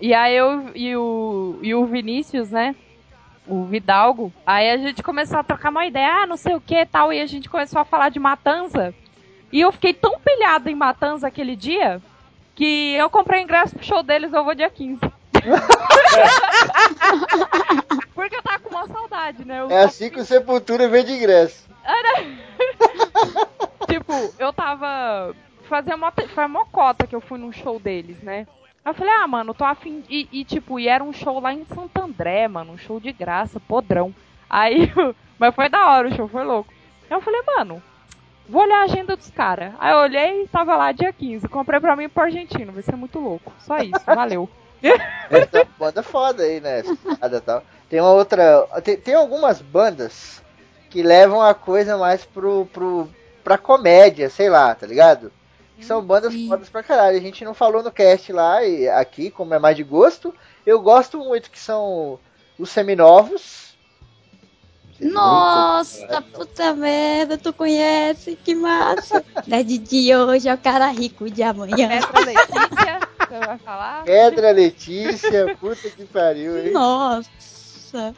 [0.00, 2.74] E aí eu e o, e o Vinícius, né?
[3.46, 4.32] O Vidalgo.
[4.44, 7.12] Aí a gente começou a trocar uma ideia, ah, não sei o que tal.
[7.12, 8.92] E a gente começou a falar de Matanza.
[9.52, 12.02] E eu fiquei tão pilhado em Matanza aquele dia
[12.56, 14.98] que eu comprei ingresso pro show deles, eu vou dia 15.
[18.14, 19.60] Porque eu tava com uma saudade, né?
[19.60, 21.12] Eu é assim que o Sepultura vem de
[21.86, 22.36] ingresso.
[23.88, 25.34] tipo, eu tava.
[25.68, 28.46] Fazia uma, foi uma cota que eu fui num show deles, né?
[28.84, 30.04] Aí eu falei, ah, mano, tô afim.
[30.08, 33.12] E, e, tipo, e era um show lá em Santo André, mano, um show de
[33.12, 34.14] graça, podrão.
[34.48, 34.92] Aí,
[35.38, 36.72] mas foi da hora, o show foi louco.
[37.10, 37.82] Aí eu falei, mano,
[38.48, 39.74] vou olhar a agenda dos caras.
[39.80, 41.48] Aí eu olhei e tava lá dia 15.
[41.48, 43.52] Comprei pra mim pro argentino, vai ser muito louco.
[43.58, 44.48] Só isso, valeu.
[45.30, 46.82] Essa banda foda aí, né?
[47.44, 47.64] Tal.
[47.90, 48.68] Tem uma outra.
[48.84, 50.42] Tem, tem algumas bandas
[50.90, 53.08] que levam a coisa mais pro, pro,
[53.42, 55.32] pra comédia, sei lá, tá ligado?
[55.76, 56.48] Que são bandas Sim.
[56.48, 57.18] fodas pra caralho.
[57.18, 60.34] A gente não falou no cast lá e aqui, como é mais de gosto.
[60.64, 62.18] Eu gosto muito que são
[62.58, 63.66] os seminovos.
[64.98, 69.22] Nossa, puta merda, tu conhece, que massa.
[69.46, 72.00] Nerd de hoje é o cara rico de amanhã.
[72.00, 74.04] Pedra Letícia, você vai falar?
[74.04, 76.72] Pedra Letícia, puta que pariu, hein?
[76.72, 78.14] Nossa,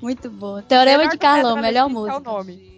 [0.00, 0.60] muito bom.
[0.62, 2.16] Teorema melhor de Carlão, melhor música.
[2.16, 2.74] É o nome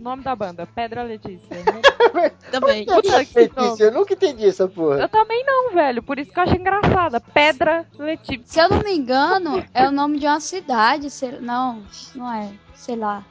[0.00, 1.56] nome da banda, Pedra Letícia.
[2.50, 2.86] também.
[2.86, 5.00] Puta Letícia, eu nunca entendi essa porra.
[5.00, 6.02] Eu também não, velho.
[6.02, 7.20] Por isso que eu acho engraçada.
[7.20, 8.44] Pedra Letícia.
[8.46, 11.08] Se eu não me engano, é o nome de uma cidade.
[11.40, 11.82] Não,
[12.14, 12.50] não é.
[12.74, 13.24] Sei lá.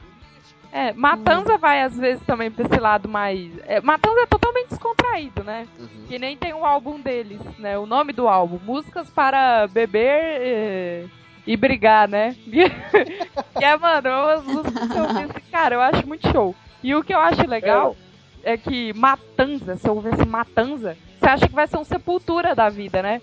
[0.72, 1.58] É, Matanza hum.
[1.58, 3.50] vai às vezes também pra esse lado mais.
[3.66, 5.66] É, Matanza é totalmente descontraído, né?
[5.76, 6.06] Uhum.
[6.06, 7.76] Que nem tem um álbum deles, né?
[7.76, 10.40] O nome do álbum: Músicas para Beber.
[10.40, 12.36] Eh e brigar, né?
[12.46, 16.54] que é, mano, umas músicas que eu penso, cara, eu acho muito show.
[16.82, 17.96] E o que eu acho legal
[18.42, 22.54] é, é que Matanza, se eu ouvisse Matanza, você acha que vai ser um sepultura
[22.54, 23.20] da vida, né?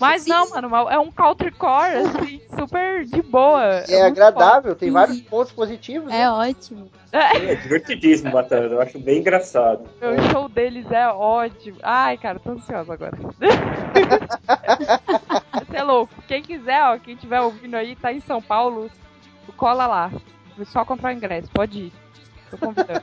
[0.00, 3.84] Mas não, mano, é um countrycore, assim, super de boa.
[3.86, 6.10] É, é agradável, tem vários pontos positivos.
[6.10, 6.30] É né?
[6.30, 6.90] ótimo.
[7.12, 7.52] É.
[7.52, 9.84] é divertidíssimo, Matanza, eu acho bem engraçado.
[10.00, 11.76] O show deles é ótimo.
[11.82, 13.18] Ai, cara, tô ansiosa agora.
[15.66, 16.14] Você é louco.
[16.26, 18.90] Quem quiser, ó, quem estiver ouvindo aí, tá em São Paulo,
[19.56, 20.10] cola lá.
[20.66, 21.92] Só comprar ingresso, pode ir.
[22.50, 23.02] Tô convidando.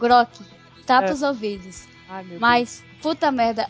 [0.00, 0.44] Grok,
[0.86, 1.12] tapa é.
[1.12, 1.86] os ouvidos.
[2.08, 3.02] Ai, Mas, Deus.
[3.02, 3.68] puta merda,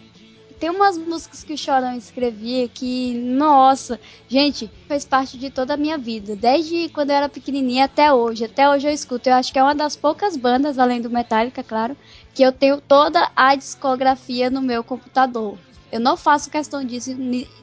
[0.59, 5.77] tem umas músicas que o Chorão escrevia que, nossa, gente, faz parte de toda a
[5.77, 6.35] minha vida.
[6.35, 8.45] Desde quando eu era pequenininha até hoje.
[8.45, 9.29] Até hoje eu escuto.
[9.29, 11.97] Eu acho que é uma das poucas bandas, além do Metallica, claro,
[12.35, 15.57] que eu tenho toda a discografia no meu computador.
[15.93, 17.15] Eu não faço questão disso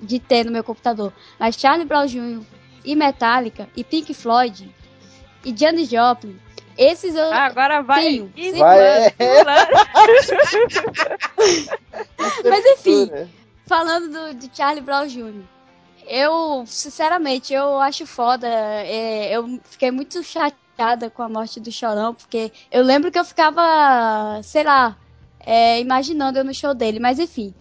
[0.01, 1.12] de ter no meu computador.
[1.39, 2.41] Mas Charlie Brown Jr.
[2.84, 4.73] e Metallica e Pink Floyd
[5.43, 6.39] e Janis Joplin
[6.77, 8.03] esses eu Agora vai.
[8.03, 9.13] Tenho, vai é.
[12.43, 13.09] Mas enfim,
[13.65, 15.43] falando do, de Charlie Brown Jr.
[16.07, 18.47] Eu, sinceramente, eu acho foda.
[18.47, 23.25] É, eu fiquei muito chateada com a morte do Chorão, porque eu lembro que eu
[23.25, 24.95] ficava, sei lá,
[25.39, 26.99] é, imaginando eu no show dele.
[26.99, 27.53] Mas enfim,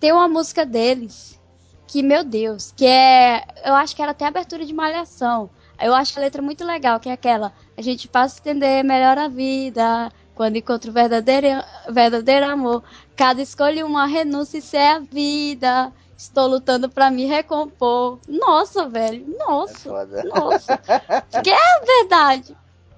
[0.00, 1.38] tem uma música deles
[1.86, 3.44] que, meu Deus, que é.
[3.64, 5.50] Eu acho que era até abertura de malhação.
[5.80, 7.52] Eu acho a letra muito legal, que é aquela.
[7.76, 10.10] A gente passa a entender melhor a vida.
[10.34, 11.46] Quando encontra o verdadeiro,
[11.90, 12.82] verdadeiro amor.
[13.16, 15.92] Cada escolha uma renúncia, isso é a vida.
[16.16, 18.18] Estou lutando para me recompor.
[18.28, 19.26] Nossa, velho.
[19.38, 19.90] Nossa.
[19.90, 20.78] É nossa.
[21.42, 22.56] que é a verdade.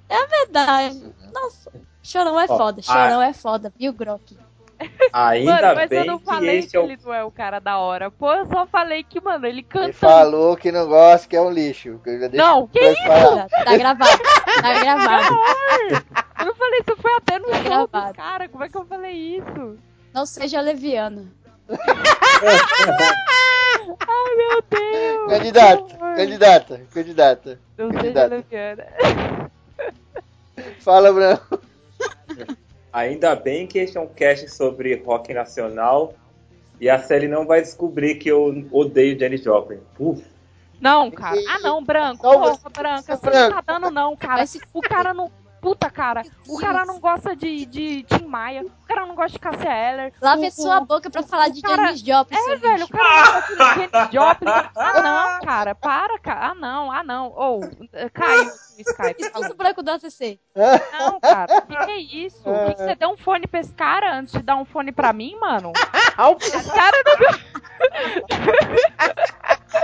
[0.09, 1.15] É a verdade.
[1.33, 1.73] Nossa.
[2.03, 2.83] Chorão é foda.
[2.83, 4.37] Chorão é foda, viu, Grok?
[5.13, 7.79] Ainda mano, mas bem eu não falei que, que ele não é o cara da
[7.79, 8.11] hora.
[8.11, 9.87] Pô, eu só falei que, mano, ele canta.
[9.87, 12.01] Ele falou que não gosta, que é um lixo.
[12.03, 13.03] Que não, que isso?
[13.65, 14.23] Tá gravado.
[14.61, 15.35] Tá gravado.
[16.41, 18.49] eu não falei isso, foi até no tá show do cara.
[18.49, 19.79] Como é que eu falei isso?
[20.13, 21.31] Não seja leviano.
[24.07, 25.29] Ai, meu Deus.
[25.31, 27.61] Candidata, candidata, candidata.
[27.79, 28.29] Não candidata.
[28.29, 28.87] seja leviana.
[30.81, 31.54] Fala, Branco.
[32.95, 36.15] Ainda bem que este é um cast sobre rock nacional
[36.81, 39.81] e a série não vai descobrir que eu odeio Jenny Joplin.
[39.99, 40.25] Uf.
[40.81, 41.37] Não, cara.
[41.49, 42.23] Ah, não, branco.
[42.23, 43.17] Porra, branca.
[43.17, 44.45] Você não tá dando, não, cara.
[44.73, 45.29] O cara não
[45.65, 46.23] puta, cara.
[46.47, 48.67] O cara não gosta de, de Tim Maia.
[48.67, 50.13] O cara não gosta de Cassia Eller.
[50.21, 51.87] Lave a sua boca pra falar de cara...
[51.87, 52.37] Janis Joplin.
[52.37, 54.49] É, velho, o cara não gosta de Janis Joplin.
[54.77, 55.75] Ah, não, cara.
[55.75, 56.49] Para, cara.
[56.49, 57.33] Ah, não, ah, não.
[57.35, 59.23] Ou, oh, caiu o Skype.
[59.23, 60.39] Expulsa o branco do ACC.
[60.55, 61.57] Não, cara.
[61.57, 62.43] O que, que, é isso?
[62.43, 65.15] Que, que você deu um fone pra esse cara antes de dar um fone pra
[65.15, 65.73] mim, mano?
[66.41, 67.17] Esse cara não...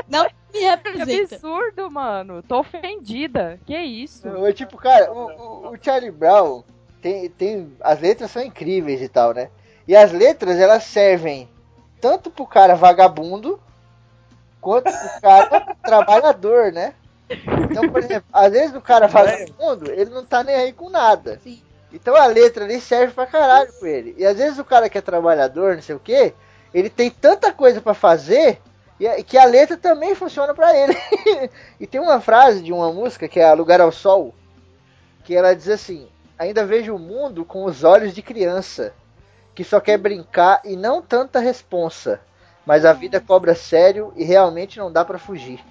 [0.09, 1.29] Não me representa.
[1.29, 2.43] Que absurdo, mano.
[2.43, 3.59] Tô ofendida.
[3.67, 4.27] Que isso?
[4.27, 6.63] Eu, tipo, cara, o, o, o, Charlie Brown
[7.01, 7.73] tem, tem.
[7.81, 9.49] As letras são incríveis e tal, né?
[9.87, 11.49] E as letras elas servem
[12.01, 13.61] tanto pro cara vagabundo
[14.61, 16.95] quanto pro cara trabalhador, né?
[17.71, 21.39] Então, por exemplo, às vezes o cara vagabundo, ele não tá nem aí com nada.
[21.43, 21.63] Sim.
[21.93, 24.15] Então a letra ali serve pra caralho com ele.
[24.17, 26.33] E às vezes o cara que é trabalhador, não sei o que,
[26.73, 28.61] ele tem tanta coisa para fazer
[29.01, 30.95] e que a letra também funciona para ele.
[31.81, 34.35] e tem uma frase de uma música que é Lugar ao Sol,
[35.25, 36.07] que ela diz assim:
[36.39, 38.93] Ainda vejo o mundo com os olhos de criança,
[39.55, 42.21] que só quer brincar e não tanta responsa,
[42.67, 45.65] mas a vida cobra sério e realmente não dá para fugir.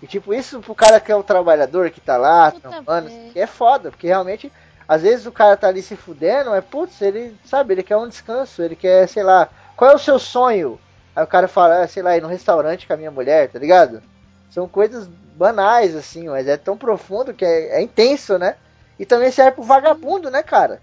[0.00, 3.90] E tipo, isso pro cara que é o trabalhador que tá lá, trampando, é foda,
[3.90, 4.52] porque realmente,
[4.86, 8.08] às vezes o cara tá ali se fudendo, mas putz, ele, sabe, ele quer um
[8.08, 10.78] descanso, ele quer, sei lá, qual é o seu sonho?
[11.16, 13.58] Aí o cara fala, ah, sei lá, ir no restaurante com a minha mulher, tá
[13.58, 14.02] ligado?
[14.50, 18.56] São coisas banais, assim, mas é tão profundo que é, é intenso, né?
[18.98, 20.80] E também serve pro vagabundo, né, cara?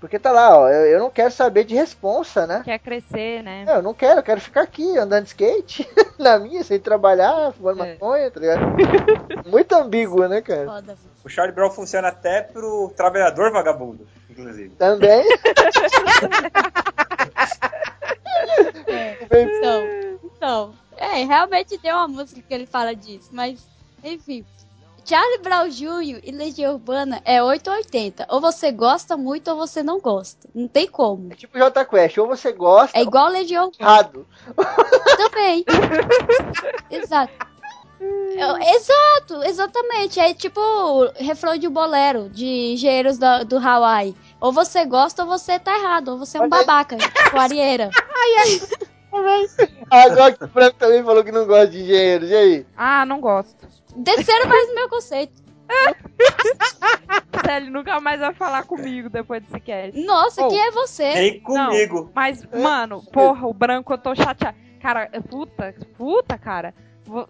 [0.00, 2.62] Porque tá lá, ó, eu, eu não quero saber de responsa, né?
[2.64, 3.64] Quer crescer, né?
[3.68, 7.84] eu não quero, eu quero ficar aqui andando de skate, na minha, sem trabalhar, fumando
[7.84, 7.92] é.
[7.92, 8.60] maconha, tá ligado?
[9.48, 10.66] Muito ambíguo, né, cara?
[10.66, 10.96] Foda.
[11.22, 14.70] O Charlie Brown funciona até pro trabalhador vagabundo, inclusive.
[14.76, 15.24] Também?
[18.86, 19.18] é.
[19.24, 19.84] Então,
[20.24, 23.64] então, é, realmente tem uma música que ele fala disso, mas,
[24.02, 24.44] enfim.
[25.06, 26.20] Charlie Brown Jr.
[26.22, 28.26] e Legião Urbana é 880.
[28.30, 30.48] Ou você gosta muito ou você não gosta.
[30.54, 31.30] Não tem como.
[31.30, 32.98] É tipo J Quest, ou você gosta.
[32.98, 34.10] É igual Legião Urbana.
[35.18, 35.62] Também.
[36.90, 37.34] Exato.
[38.76, 40.20] Exato, exatamente.
[40.20, 40.60] É tipo
[41.16, 44.14] refrão de bolero, de engenheiros do, do Hawaii.
[44.40, 47.90] Ou você gosta ou você tá errado, ou você é um babaca, tipo arieira.
[47.96, 49.48] ai, ai.
[49.90, 52.66] Agora que o Franco também falou que não gosta de engenheiros, e aí?
[52.76, 53.54] Ah, não gosto.
[53.96, 55.44] Desceram mais no meu conceito.
[57.46, 60.00] Sério, nunca mais vai falar comigo depois desse cast.
[60.04, 61.14] Nossa, oh, quem é você?
[61.14, 62.00] Nem comigo.
[62.00, 64.56] Não, mas, mano, porra, o branco eu tô chateado.
[64.80, 66.74] Cara, puta, puta, cara.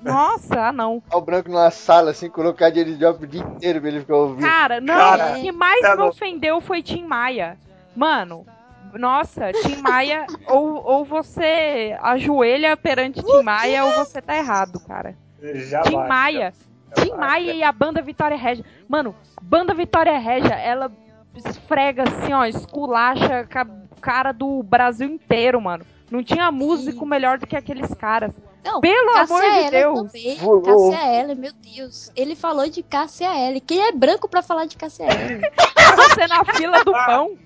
[0.02, 1.02] Nossa, ah não.
[1.12, 4.46] O branco numa sala, assim, colocar de Job o dia inteiro pra ele ficar ouvindo.
[4.46, 7.58] Cara, não, cara, o que mais tá me ofendeu foi Tim Maia.
[7.96, 8.46] Mano,
[8.94, 15.16] nossa, Tim Maia, ou, ou você ajoelha perante Tim Maia, ou você tá errado, cara.
[15.42, 16.52] Jamais, Tim Maia.
[16.94, 18.64] Tim Maia e a banda Vitória Regia.
[18.88, 20.90] Mano, banda Vitória Regia, ela
[21.34, 25.84] esfrega assim, ó, esculacha a cara do Brasil inteiro, mano.
[26.10, 28.30] Não tinha músico melhor do que aqueles caras.
[28.64, 30.00] Não, Pelo Cássia amor de Deus.
[30.00, 30.36] Também.
[30.36, 32.10] Cássia L, meu Deus.
[32.16, 33.60] Ele falou de Cássia L.
[33.60, 35.40] Quem é branco pra falar de Cássia L?
[35.96, 37.36] Você na fila do pão.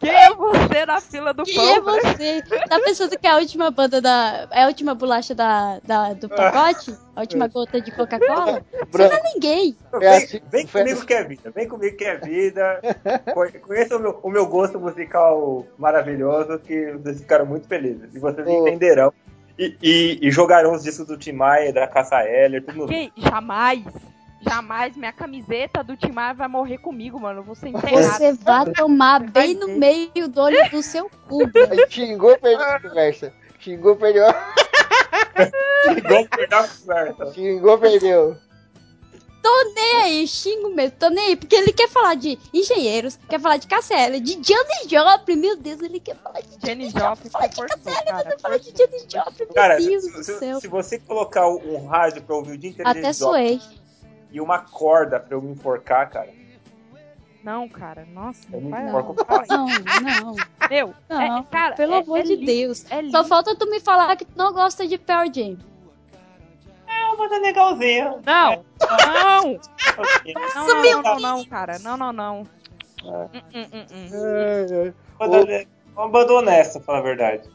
[0.00, 1.64] Quem é você na fila do Quem pão?
[1.64, 2.42] Quem é você?
[2.68, 4.48] Tá pensando que é a última banda da.
[4.50, 6.96] É a última bolacha da, da do pacote?
[7.14, 8.64] A última gota de Coca-Cola?
[8.90, 9.76] Você não é ninguém.
[9.98, 11.50] Vem, assim, vem comigo que é vida.
[11.50, 12.80] Vem comigo que é vida.
[13.66, 18.14] Conheça o meu, o meu gosto musical maravilhoso, que vocês ficaram muito felizes.
[18.14, 18.66] E vocês oh.
[18.66, 19.12] entenderão.
[19.58, 22.88] E, e, e, jogarão os discos do Tim Maia, da Caça Heller, tudo no...
[23.16, 23.84] Jamais!
[24.40, 27.40] Jamais minha camiseta do Tim Maia vai morrer comigo, mano.
[27.40, 28.18] Eu vou ser enterrado.
[28.18, 31.40] Você vai tomar bem no meio do olho do seu cu.
[31.88, 33.32] Xingou, perdeu a conversa.
[33.58, 34.24] Xingou, perdeu.
[35.82, 37.34] Xingou, perdeu a conversa.
[37.34, 38.36] Xingou, perdeu.
[39.42, 43.40] Tô nem aí, xingo mesmo, tô nem aí, porque ele quer falar de engenheiros, quer
[43.40, 47.30] falar de Cassiela, de Janis Joplin, meu Deus, ele quer falar de Janis Joplin.
[47.30, 50.60] Falar de Cassiela, você fala de Janis Joplin, meu cara, Deus se, do céu.
[50.60, 53.60] Se você colocar um rádio pra ouvir o dia inteiro Até suei
[54.30, 56.38] e uma corda pra eu me enforcar, cara.
[57.42, 58.42] Não, cara, nossa.
[58.52, 59.14] Eu me enforco
[59.48, 60.36] não, não.
[60.68, 62.84] Meu, não, é, cara, pelo é, amor é de lindo, Deus.
[62.90, 65.56] É Só falta tu me falar que tu não gosta de Pearl Jam.
[67.18, 68.14] É uma banda legalzinha.
[68.24, 68.64] Não,
[69.06, 69.60] não.
[70.54, 71.78] não, não, não, não, cara.
[71.80, 72.46] Não, não, não.
[73.04, 74.94] É.
[75.96, 77.50] Uma banda honesta, pra falar a verdade.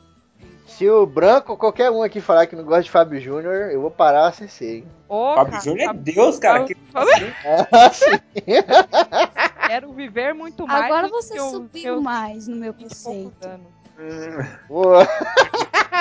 [0.68, 3.92] Se o branco, qualquer um aqui falar que não gosta de Fábio Júnior, eu vou
[3.92, 4.86] parar a CC, hein?
[5.08, 6.66] Ô, Fábio Júnior é Deus, cara.
[6.66, 6.76] Que...
[9.68, 10.86] Quero viver muito mais.
[10.86, 13.50] Agora você subiu mais no meu conceito.
[14.68, 15.08] Boa.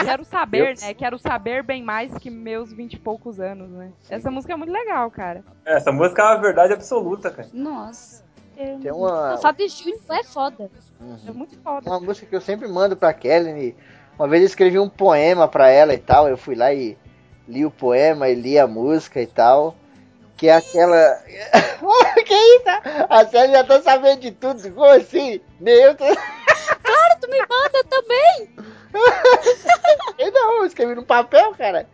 [0.05, 0.95] Quero saber, né?
[0.95, 3.93] Quero saber bem mais que meus vinte e poucos anos, né?
[4.09, 5.45] Essa música é muito legal, cara.
[5.65, 7.49] Essa música é uma verdade absoluta, cara.
[7.53, 8.25] Nossa.
[8.57, 9.35] É Tem uma...
[9.35, 10.71] O Fábio Júnior é foda.
[11.01, 11.19] Uhum.
[11.27, 11.89] É muito foda.
[11.89, 13.75] Uma música que eu sempre mando pra Kelly
[14.19, 16.97] uma vez eu escrevi um poema para ela e tal, eu fui lá e
[17.49, 19.75] li o poema e li a música e tal.
[20.43, 21.23] Que é aquela.
[22.27, 22.65] que isso?
[23.09, 24.73] A Célia já tá sabendo de tudo.
[24.73, 25.41] Como assim?
[25.61, 26.19] Meu Deus.
[26.83, 28.57] Claro, tu me manda também!
[30.33, 31.89] não, eu escrevi no papel, cara.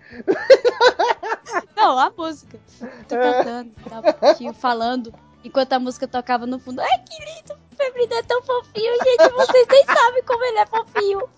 [1.76, 2.58] Não, a música.
[3.06, 5.14] Tô cantando, tá falando
[5.44, 6.80] enquanto a música tocava no fundo.
[6.80, 7.58] Ai, que lindo!
[7.76, 9.32] Febrino é tão fofinho, gente.
[9.34, 11.28] Vocês nem sabem como ele é fofinho.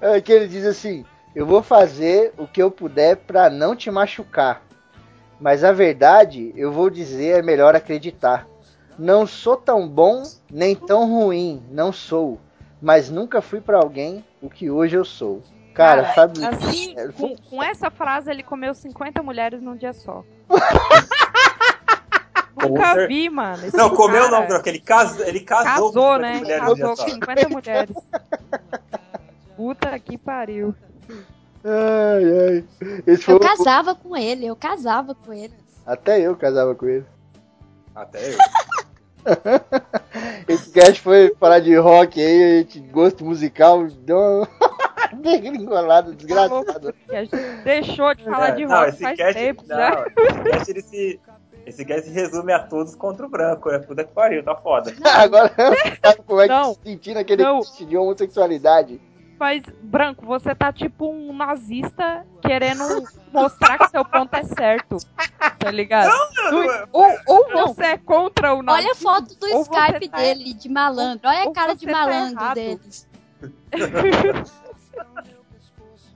[0.00, 1.04] É que ele diz assim:
[1.34, 4.62] Eu vou fazer o que eu puder para não te machucar.
[5.44, 8.48] Mas a verdade, eu vou dizer, é melhor acreditar.
[8.98, 12.40] Não sou tão bom nem tão ruim, não sou.
[12.80, 15.42] Mas nunca fui para alguém o que hoje eu sou.
[15.74, 16.42] Cara, Cara sabe?
[16.46, 20.24] Assim, com, com essa frase ele comeu 50 mulheres num dia só.
[22.56, 23.64] Nunca vi, mano.
[23.74, 24.40] Não, comeu cara...
[24.40, 24.66] não, Brock.
[24.66, 25.20] Ele, cas...
[25.20, 26.40] ele casou, casou com né?
[26.40, 27.96] Casou com 50 mulheres.
[29.54, 30.74] Puta que pariu.
[31.64, 32.64] Ai, ai.
[33.06, 33.96] Esse eu casava o...
[33.96, 35.54] com ele, eu casava com ele.
[35.86, 37.06] Até eu casava com ele.
[37.94, 38.38] Até eu.
[40.46, 44.48] Esse cast foi falar de rock aí, de gosto musical, deu uma
[45.22, 46.94] degringolada desgraçada.
[47.64, 50.04] Deixou de falar é, de rock não, esse faz cast, tempo, não, né?
[50.18, 51.20] Esse cast, ele se,
[51.64, 54.92] esse cast se resume a todos contra o branco, é puta que pariu, tá foda.
[55.02, 55.50] Agora
[56.04, 59.00] sabe como é que se sentir naquele cast de homossexualidade.
[59.38, 62.84] Mas, Branco, você tá tipo um nazista querendo
[63.32, 64.96] mostrar que seu ponto é certo.
[65.58, 66.08] Tá ligado?
[66.08, 68.88] Não, não, não, ou, ou você é contra o nazismo.
[68.88, 70.18] Olha a foto do Skype tá...
[70.18, 71.28] dele, de malandro.
[71.28, 73.08] Olha a cara de tá malandro tá deles.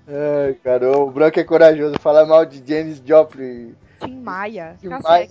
[0.08, 1.98] Ai, cara, o Branco é corajoso.
[1.98, 3.74] Falar mal de James Joplin.
[4.00, 4.76] Tim Maia.
[4.80, 5.28] Tim Maia,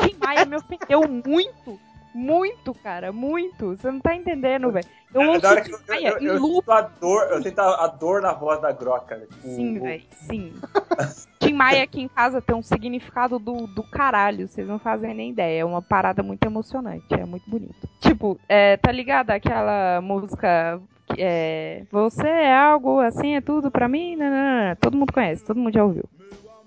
[0.00, 1.78] Tim Maia me ofendeu muito
[2.16, 3.76] muito, cara, muito.
[3.76, 4.86] Você não tá entendendo, velho.
[5.16, 8.20] Eu é, ouço que eu, eu, eu, eu sinto a dor, eu sinto a, dor
[8.20, 9.16] na voz da Groca.
[9.16, 10.52] Tipo, sim, velho, sim.
[11.40, 15.30] Tim Maia aqui em casa tem um significado do, do caralho, vocês não fazem nem
[15.30, 15.60] ideia.
[15.60, 17.88] É uma parada muito emocionante, é muito bonito.
[17.98, 20.78] Tipo, é, tá ligado aquela música
[21.16, 24.16] é, Você é algo assim, é tudo pra mim?
[24.16, 26.04] Não, não, não, todo mundo conhece, todo mundo já ouviu,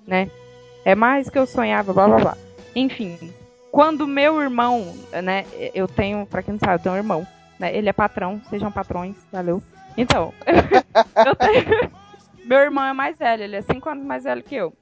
[0.08, 0.32] né?
[0.84, 2.38] É mais que eu sonhava, blá blá blá.
[2.76, 3.32] Enfim,
[3.72, 4.92] quando meu irmão,
[5.22, 5.46] né,
[5.76, 7.28] eu tenho, pra quem não sabe, eu tenho um irmão,
[7.60, 9.62] né, ele é patrão, sejam patrões, valeu.
[9.98, 10.34] Então,
[11.38, 11.92] tenho,
[12.46, 14.74] meu irmão é mais velho, ele é cinco anos mais velho que eu.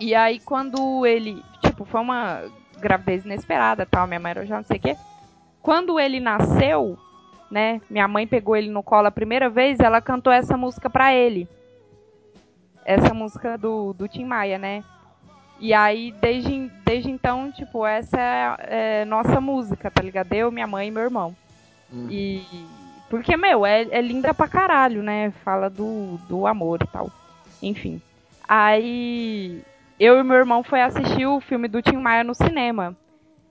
[0.00, 2.42] E aí quando ele, tipo, foi uma
[2.80, 4.96] gravidez inesperada, tal, minha mãe era já não sei o quê.
[5.62, 6.98] Quando ele nasceu,
[7.48, 11.14] né, minha mãe pegou ele no colo a primeira vez, ela cantou essa música pra
[11.14, 11.48] ele.
[12.84, 14.82] Essa música do, do Tim Maia, né?
[15.60, 20.32] E aí, desde, desde então, tipo, essa é, é nossa música, tá ligado?
[20.32, 21.36] Eu, minha mãe e meu irmão.
[21.92, 22.08] Uhum.
[22.10, 22.42] E.
[23.08, 25.30] Porque, meu, é, é linda pra caralho, né?
[25.44, 27.10] Fala do, do amor e tal.
[27.62, 28.00] Enfim.
[28.48, 29.62] Aí.
[30.00, 32.96] Eu e meu irmão foi assistir o filme do Tim Maia no cinema.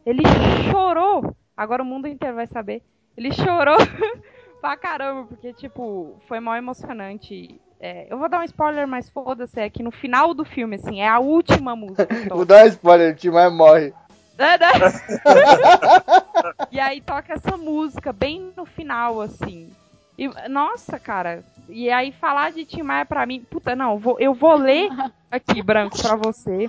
[0.06, 0.24] Ele
[0.70, 1.34] chorou.
[1.56, 2.82] Agora o mundo inteiro vai saber.
[3.16, 3.78] Ele chorou
[4.60, 9.60] pra caramba, porque, tipo, foi mal emocionante é, eu vou dar um spoiler, mas foda-se,
[9.60, 12.08] é que no final do filme, assim, é a última música.
[12.30, 13.92] vou dar um spoiler, o Tim Maia morre.
[14.38, 14.68] É, né?
[16.72, 19.72] e aí toca essa música bem no final, assim.
[20.18, 21.44] E, nossa, cara.
[21.68, 23.46] E aí falar de Tim Maia pra mim.
[23.50, 24.90] Puta, não, vou, eu vou ler
[25.32, 26.68] aqui, Branco, pra você.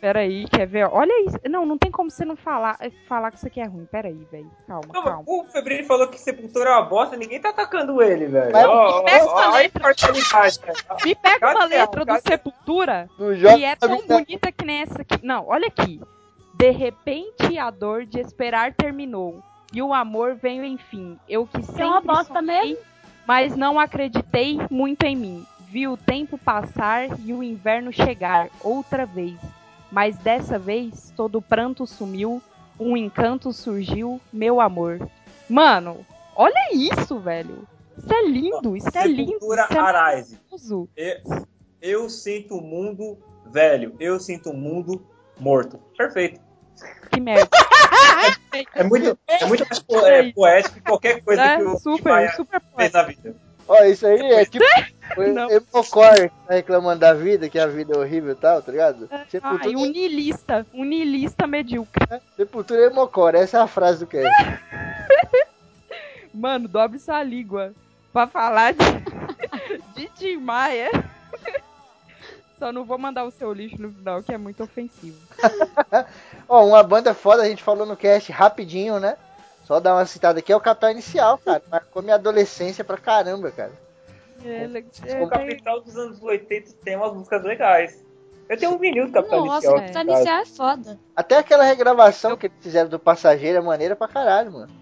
[0.00, 0.88] Peraí, quer ver?
[0.90, 1.38] Olha isso.
[1.48, 3.86] Não, não tem como você não falar, falar que isso aqui é ruim.
[3.86, 4.50] Peraí, velho.
[4.66, 5.22] Calma, não, calma.
[5.24, 8.52] O Febrini falou que Sepultura é uma bosta, ninguém tá atacando ele, velho.
[8.68, 9.94] Oh, me pega uma letra,
[11.04, 13.08] me pega uma letra do Sepultura
[13.54, 15.24] que é tão bonita que nem essa aqui.
[15.24, 16.00] Não, olha aqui.
[16.54, 19.42] De repente a dor de esperar terminou.
[19.72, 21.18] E o amor veio enfim.
[21.28, 22.78] Eu que sempre é uma bosta sonhei, mesmo.
[23.26, 25.46] mas não acreditei muito em mim.
[25.68, 29.38] Vi o tempo passar e o inverno chegar outra vez
[29.92, 32.42] mas dessa vez todo o pranto sumiu,
[32.80, 35.06] um encanto surgiu, meu amor.
[35.48, 35.98] Mano,
[36.34, 37.68] olha isso, velho.
[37.98, 39.32] Isso é lindo, isso é lindo.
[39.32, 40.38] Sepultura é Arise.
[40.96, 41.16] Eu,
[41.82, 45.06] eu sinto o mundo velho, eu sinto o mundo
[45.38, 45.78] morto.
[45.96, 46.40] Perfeito.
[47.10, 47.48] Que merda.
[48.52, 51.78] É, é muito, é muito mais po é, poético que qualquer coisa é, que o
[51.78, 53.36] super, que super fez na vida.
[53.68, 54.64] Ó, isso aí é tipo.
[55.16, 59.08] Emocor tá reclamando da vida, que a vida é horrível e tal, tá ligado?
[59.10, 59.76] É, Sepultura...
[59.76, 62.06] Ah, um niilista, um niilista medíocre.
[62.10, 64.22] É, Sepultura é Emocor, essa é a frase do que
[66.32, 67.74] Mano, dobre sua língua
[68.12, 68.78] pra falar de,
[69.94, 70.90] de Tim Maia.
[72.62, 75.18] Só não vou mandar o seu lixo no final, que é muito ofensivo.
[76.48, 79.16] Ó, uma banda foda, a gente falou no cast rapidinho, né?
[79.64, 81.60] Só dar uma citada aqui, é o Capital Inicial, cara.
[81.68, 83.72] Marcou minha adolescência pra caramba, cara.
[84.44, 84.70] É,
[85.08, 88.04] é, o Capital dos anos 80 tem umas músicas legais.
[88.48, 89.72] Eu tenho um vinil do Capital Nossa, Inicial.
[89.72, 91.00] Nossa, Capital Inicial é foda.
[91.16, 94.72] Até aquela regravação que eles fizeram do Passageiro é maneira pra caralho, mano.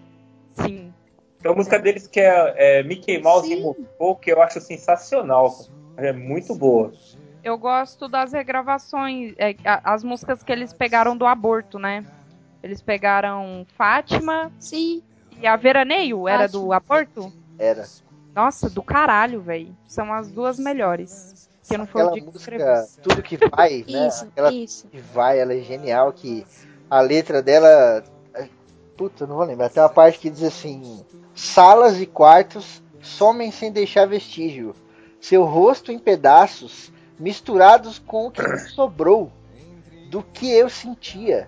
[0.53, 0.93] Sim.
[1.41, 3.55] Tem uma música deles que é, é Mickey Mouse Sim.
[3.55, 5.51] e Mopô, que eu acho sensacional.
[5.97, 6.91] É muito boa.
[7.43, 12.05] Eu gosto das regravações, é, as músicas que eles pegaram do aborto, né?
[12.61, 14.51] Eles pegaram Fátima.
[14.59, 15.01] Sim.
[15.39, 17.33] E a Veraneio era do aborto?
[17.57, 17.87] Era.
[18.35, 19.75] Nossa, do caralho, velho.
[19.87, 21.49] São as duas melhores.
[21.67, 24.07] Que não foi Aquela o música, Tudo que vai, né?
[24.07, 24.87] Isso, Aquela isso.
[24.87, 26.45] que vai, ela é genial, que
[26.89, 28.03] a letra dela.
[28.33, 28.47] É,
[28.97, 29.69] puta, não vou lembrar.
[29.69, 34.75] Tem uma parte que diz assim: Salas e quartos somem sem deixar vestígio.
[35.19, 39.31] Seu rosto em pedaços, misturados com o que sobrou
[40.09, 41.47] do que eu sentia.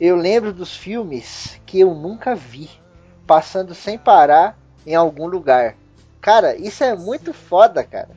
[0.00, 2.68] Eu lembro dos filmes que eu nunca vi,
[3.26, 5.76] passando sem parar em algum lugar.
[6.20, 8.10] Cara, isso é muito foda, cara.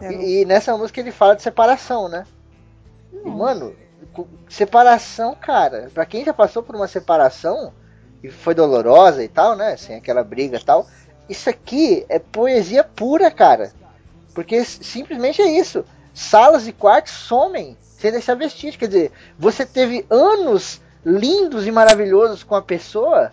[0.00, 2.24] E, e, nessa música ele fala de separação, né?
[3.12, 3.74] E, mano,
[4.48, 7.72] separação, cara, pra quem já passou por uma separação
[8.22, 9.76] e foi dolorosa e tal, né?
[9.76, 10.86] Sem aquela briga e tal,
[11.28, 13.72] isso aqui é poesia pura, cara.
[14.34, 15.84] Porque simplesmente é isso.
[16.14, 18.78] Salas e quartos somem sem deixar vestígio.
[18.78, 23.32] Quer dizer, você teve anos lindos e maravilhosos com a pessoa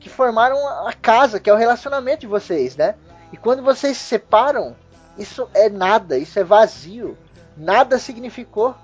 [0.00, 0.56] que formaram
[0.86, 2.94] a casa, que é o relacionamento de vocês, né?
[3.32, 4.74] E quando vocês se separam,
[5.18, 7.16] isso é nada, isso é vazio.
[7.56, 8.74] Nada significou.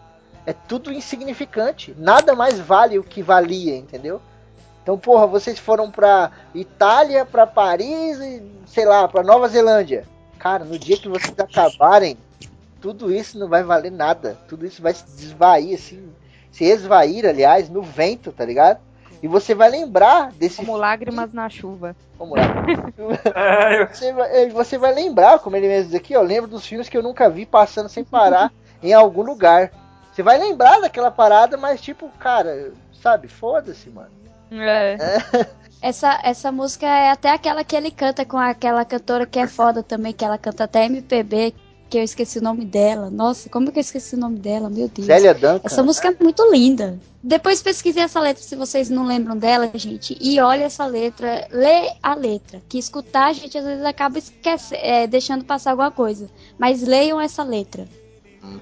[0.45, 1.95] É tudo insignificante.
[1.97, 4.21] Nada mais vale o que valia, entendeu?
[4.83, 10.05] Então, porra, vocês foram pra Itália, pra Paris e, sei lá, pra Nova Zelândia.
[10.39, 12.19] Cara, no dia que vocês acabarem,
[12.83, 14.37] tudo isso não vai valer nada.
[14.49, 16.13] Tudo isso vai se desvair, assim.
[16.51, 18.81] Se esvair, aliás, no vento, tá ligado?
[19.23, 20.57] E você vai lembrar desse.
[20.57, 21.95] Como lágrimas na chuva.
[22.19, 22.93] Como lágrimas
[23.89, 26.97] você, vai, você vai lembrar, como ele mesmo diz aqui, eu lembro dos filmes que
[26.99, 28.53] eu nunca vi passando sem parar
[28.83, 29.71] em algum lugar.
[30.13, 34.11] Você vai lembrar daquela parada, mas tipo, cara, sabe, foda-se, mano.
[34.51, 34.95] É.
[34.95, 35.47] é.
[35.83, 39.83] Essa, essa música é até aquela que ele canta com aquela cantora que é foda
[39.83, 41.53] também, que ela canta até MPB,
[41.93, 43.11] que eu esqueci o nome dela.
[43.11, 44.71] Nossa, como que eu esqueci o nome dela?
[44.71, 45.07] Meu Deus.
[45.07, 45.61] Célia Duncan.
[45.63, 46.99] Essa música é muito linda.
[47.23, 50.17] Depois pesquisei essa letra se vocês não lembram dela, gente.
[50.19, 52.63] E olha essa letra, lê a letra.
[52.67, 56.31] Que escutar a gente às vezes acaba esquecendo, é, deixando passar alguma coisa.
[56.59, 57.87] Mas leiam essa letra.
[58.43, 58.59] Uhum.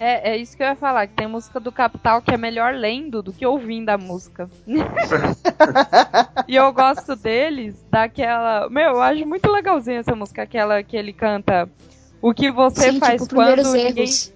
[0.00, 2.72] É, é isso que eu ia falar, que tem música do Capital que é melhor
[2.72, 4.48] lendo do que ouvindo a música.
[6.48, 8.70] e eu gosto deles daquela.
[8.70, 11.68] Meu, eu acho muito legalzinha essa música, aquela que ele canta.
[12.20, 14.04] O que você Sim, faz tipo, quando ninguém.
[14.04, 14.32] Erros.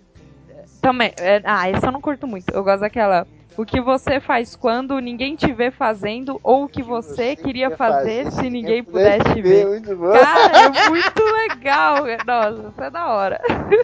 [0.81, 1.13] Também.
[1.17, 2.53] É, ah, essa eu não curto muito.
[2.53, 3.27] Eu gosto daquela.
[3.57, 7.71] O que você faz quando ninguém te vê fazendo, ou o que você, você queria
[7.71, 9.67] fazer, fazer se ninguém pudesse ver.
[9.67, 10.13] Muito bom.
[10.13, 11.97] Cara, é muito legal.
[12.27, 13.41] Nossa, isso é da hora.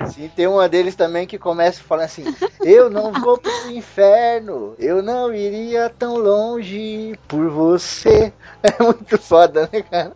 [0.06, 2.24] Sim, tem uma deles também que começa falando assim:
[2.64, 8.32] Eu não vou pro inferno, eu não iria tão longe por você.
[8.60, 10.12] É muito foda, né, cara?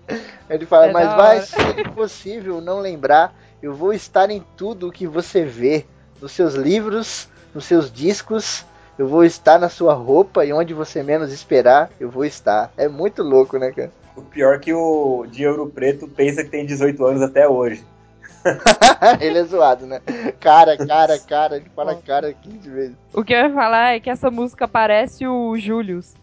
[0.50, 3.32] Ele fala, é mas vai ser impossível não lembrar.
[3.62, 5.84] Eu vou estar em tudo o que você vê,
[6.20, 8.64] nos seus livros, nos seus discos
[8.98, 12.70] eu vou estar na sua roupa e onde você menos esperar, eu vou estar.
[12.76, 13.90] É muito louco, né, cara?
[14.14, 17.82] O pior é que o de Ouro Preto pensa que tem 18 anos até hoje.
[19.20, 20.00] ele é zoado, né?
[20.38, 22.96] Cara, cara, cara, ele fala cara 15 vezes.
[23.14, 26.14] O que eu ia falar é que essa música parece o Julius.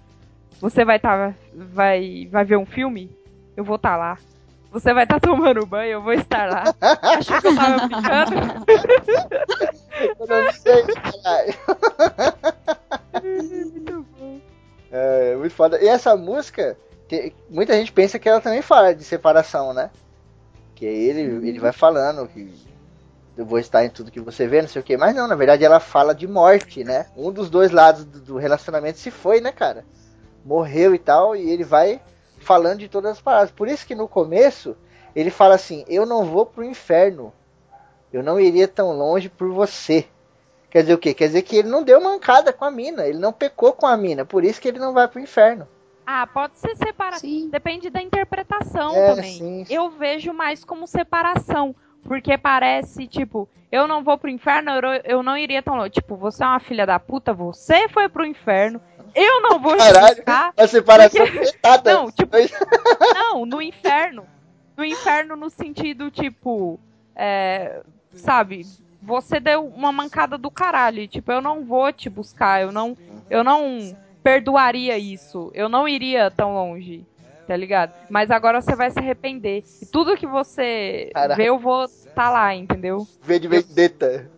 [0.61, 3.09] Você vai tá, vai, vai ver um filme?
[3.57, 4.17] Eu vou estar tá lá.
[4.71, 6.63] Você vai estar tá tomando banho, eu vou estar lá.
[7.01, 8.35] Achou que eu tava brincando?
[10.19, 11.53] eu não sei, caralho.
[13.73, 14.39] muito bom.
[14.91, 15.81] É, muito foda.
[15.81, 16.77] E essa música,
[17.49, 19.89] muita gente pensa que ela também fala de separação, né?
[20.75, 21.45] Que ele, uhum.
[21.45, 22.53] ele vai falando que
[23.35, 24.97] eu vou estar em tudo que você vê, não sei o que.
[24.97, 27.07] Mas não, na verdade ela fala de morte, né?
[27.17, 29.83] Um dos dois lados do relacionamento se foi, né, cara?
[30.45, 31.99] Morreu e tal, e ele vai
[32.49, 33.51] falando de todas as paradas.
[33.51, 34.75] Por isso que no começo
[35.15, 37.31] ele fala assim: Eu não vou pro inferno.
[38.11, 40.07] Eu não iria tão longe por você.
[40.71, 41.13] Quer dizer o quê?
[41.13, 43.95] Quer dizer que ele não deu mancada com a mina, ele não pecou com a
[43.95, 45.67] mina, por isso que ele não vai pro inferno.
[46.07, 47.49] Ah, pode ser separação.
[47.51, 49.37] Depende da interpretação é, também.
[49.37, 49.73] Sim, sim.
[49.73, 51.75] Eu vejo mais como separação.
[52.03, 54.71] Porque parece, tipo, eu não vou pro inferno,
[55.03, 55.91] eu não iria tão longe.
[55.91, 58.81] Tipo, você é uma filha da puta, você foi pro inferno,
[59.15, 60.53] eu não vou Caralho, justificar.
[60.57, 61.89] A separação porque...
[61.89, 62.37] Não, tipo,
[63.13, 64.25] não, no inferno.
[64.77, 66.79] No inferno no sentido, tipo,
[67.15, 67.81] é,
[68.13, 68.65] sabe,
[69.01, 71.07] você deu uma mancada do caralho.
[71.07, 72.97] Tipo, eu não vou te buscar, eu não,
[73.29, 75.51] eu não perdoaria isso.
[75.53, 77.05] Eu não iria tão longe,
[77.47, 77.93] tá ligado?
[78.09, 79.63] Mas agora você vai se arrepender.
[79.81, 81.35] E tudo que você Caraca.
[81.35, 83.07] vê, eu vou tá lá, entendeu?
[83.21, 84.29] Vê de vendetta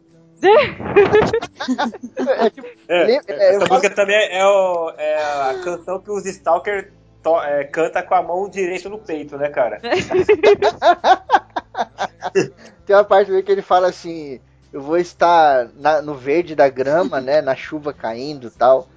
[2.17, 5.15] é, tipo, é, é, essa música também é, o, é,
[5.51, 9.49] a canção que os Stalker to, é, canta com a mão direita no peito, né,
[9.49, 9.79] cara?
[12.85, 14.39] Tem uma parte que ele fala assim:
[14.73, 17.41] Eu vou estar na, no verde da grama, né?
[17.41, 18.87] Na chuva caindo e tal.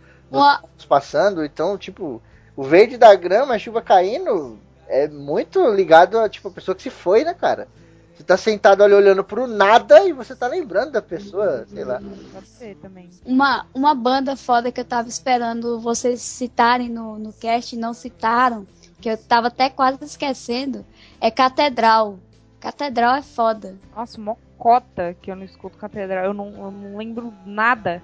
[0.89, 2.21] Passando, então, tipo,
[2.57, 6.83] o verde da grama, a chuva caindo, é muito ligado a tipo, a pessoa que
[6.83, 7.69] se foi, né, cara?
[8.15, 12.01] Você tá sentado ali olhando pro nada e você tá lembrando da pessoa, sei lá.
[12.33, 13.11] Pode ser também.
[13.27, 17.93] Uma, uma banda foda que eu tava esperando vocês citarem no, no cast e não
[17.93, 18.67] citaram,
[19.01, 20.87] que eu tava até quase esquecendo,
[21.21, 22.19] é Catedral.
[22.61, 23.77] Catedral é foda.
[23.95, 26.27] Nossa, mocota que eu não escuto Catedral.
[26.27, 28.01] Eu não, eu não lembro nada.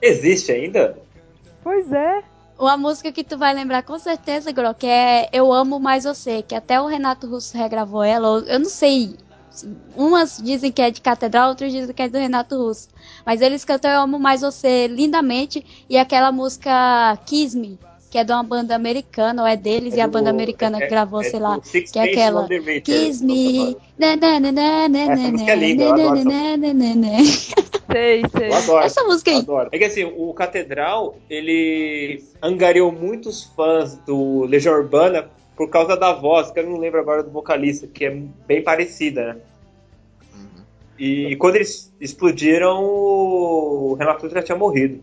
[0.00, 0.96] Existe ainda?
[1.64, 2.22] Pois é.
[2.58, 6.42] Uma música que tu vai lembrar com certeza, Gro, que é Eu Amo Mais Você,
[6.42, 8.40] que até o Renato Russo regravou ela.
[8.46, 9.16] Eu não sei
[9.96, 12.88] Umas dizem que é de Catedral, outras dizem que é do Renato Russo.
[13.24, 17.78] Mas eles cantam Eu Amo Mais Você lindamente e aquela música Kiss Me,
[18.10, 20.80] que é de uma banda americana, ou é deles, é e a banda americana é,
[20.80, 22.48] que gravou, é, sei lá, que é aquela
[22.82, 23.76] Kiss Me.
[23.98, 26.18] Essa música é linda, eu adoro
[27.90, 28.50] Sei, sei.
[28.50, 28.84] Eu adoro.
[28.84, 29.38] Essa música aí.
[29.38, 29.68] Adoro.
[29.72, 36.12] É que assim, o Catedral, ele angariou muitos fãs do Legião Urbana por causa da
[36.12, 38.10] voz, que eu não lembro agora do vocalista, que é
[38.46, 39.40] bem parecida, né?
[40.34, 40.62] Uhum.
[40.98, 45.02] E quando eles explodiram, o Renato já tinha morrido.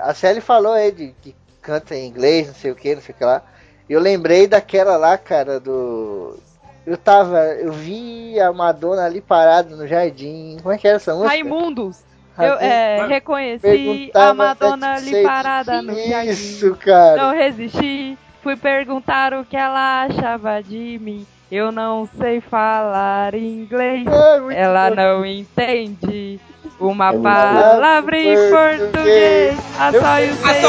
[0.00, 1.34] A Sally falou aí de que
[1.66, 3.42] canta em inglês, não sei o que, não sei o que lá.
[3.90, 6.38] Eu lembrei daquela lá, cara, do.
[6.86, 7.38] Eu tava.
[7.38, 10.56] Eu vi a Madonna ali parada no jardim.
[10.62, 11.30] Como é que era essa música?
[11.30, 12.04] Raimundos.
[12.38, 16.30] Eu é, reconheci a Madonna ali parada no jardim.
[16.30, 17.16] Isso, cara.
[17.16, 18.16] Não resisti.
[18.42, 21.26] Fui perguntar o que ela achava de mim.
[21.50, 24.06] Eu não sei falar inglês.
[24.06, 24.96] É, ela bom.
[24.96, 26.40] não entende.
[26.78, 29.58] Uma é palavra em português.
[29.78, 30.62] A só eu sei.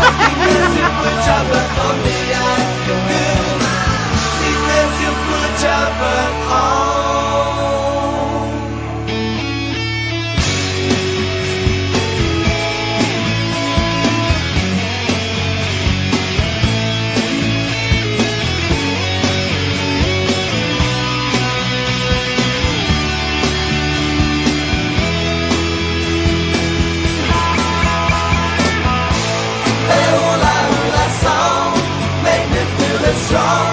[33.34, 33.63] song.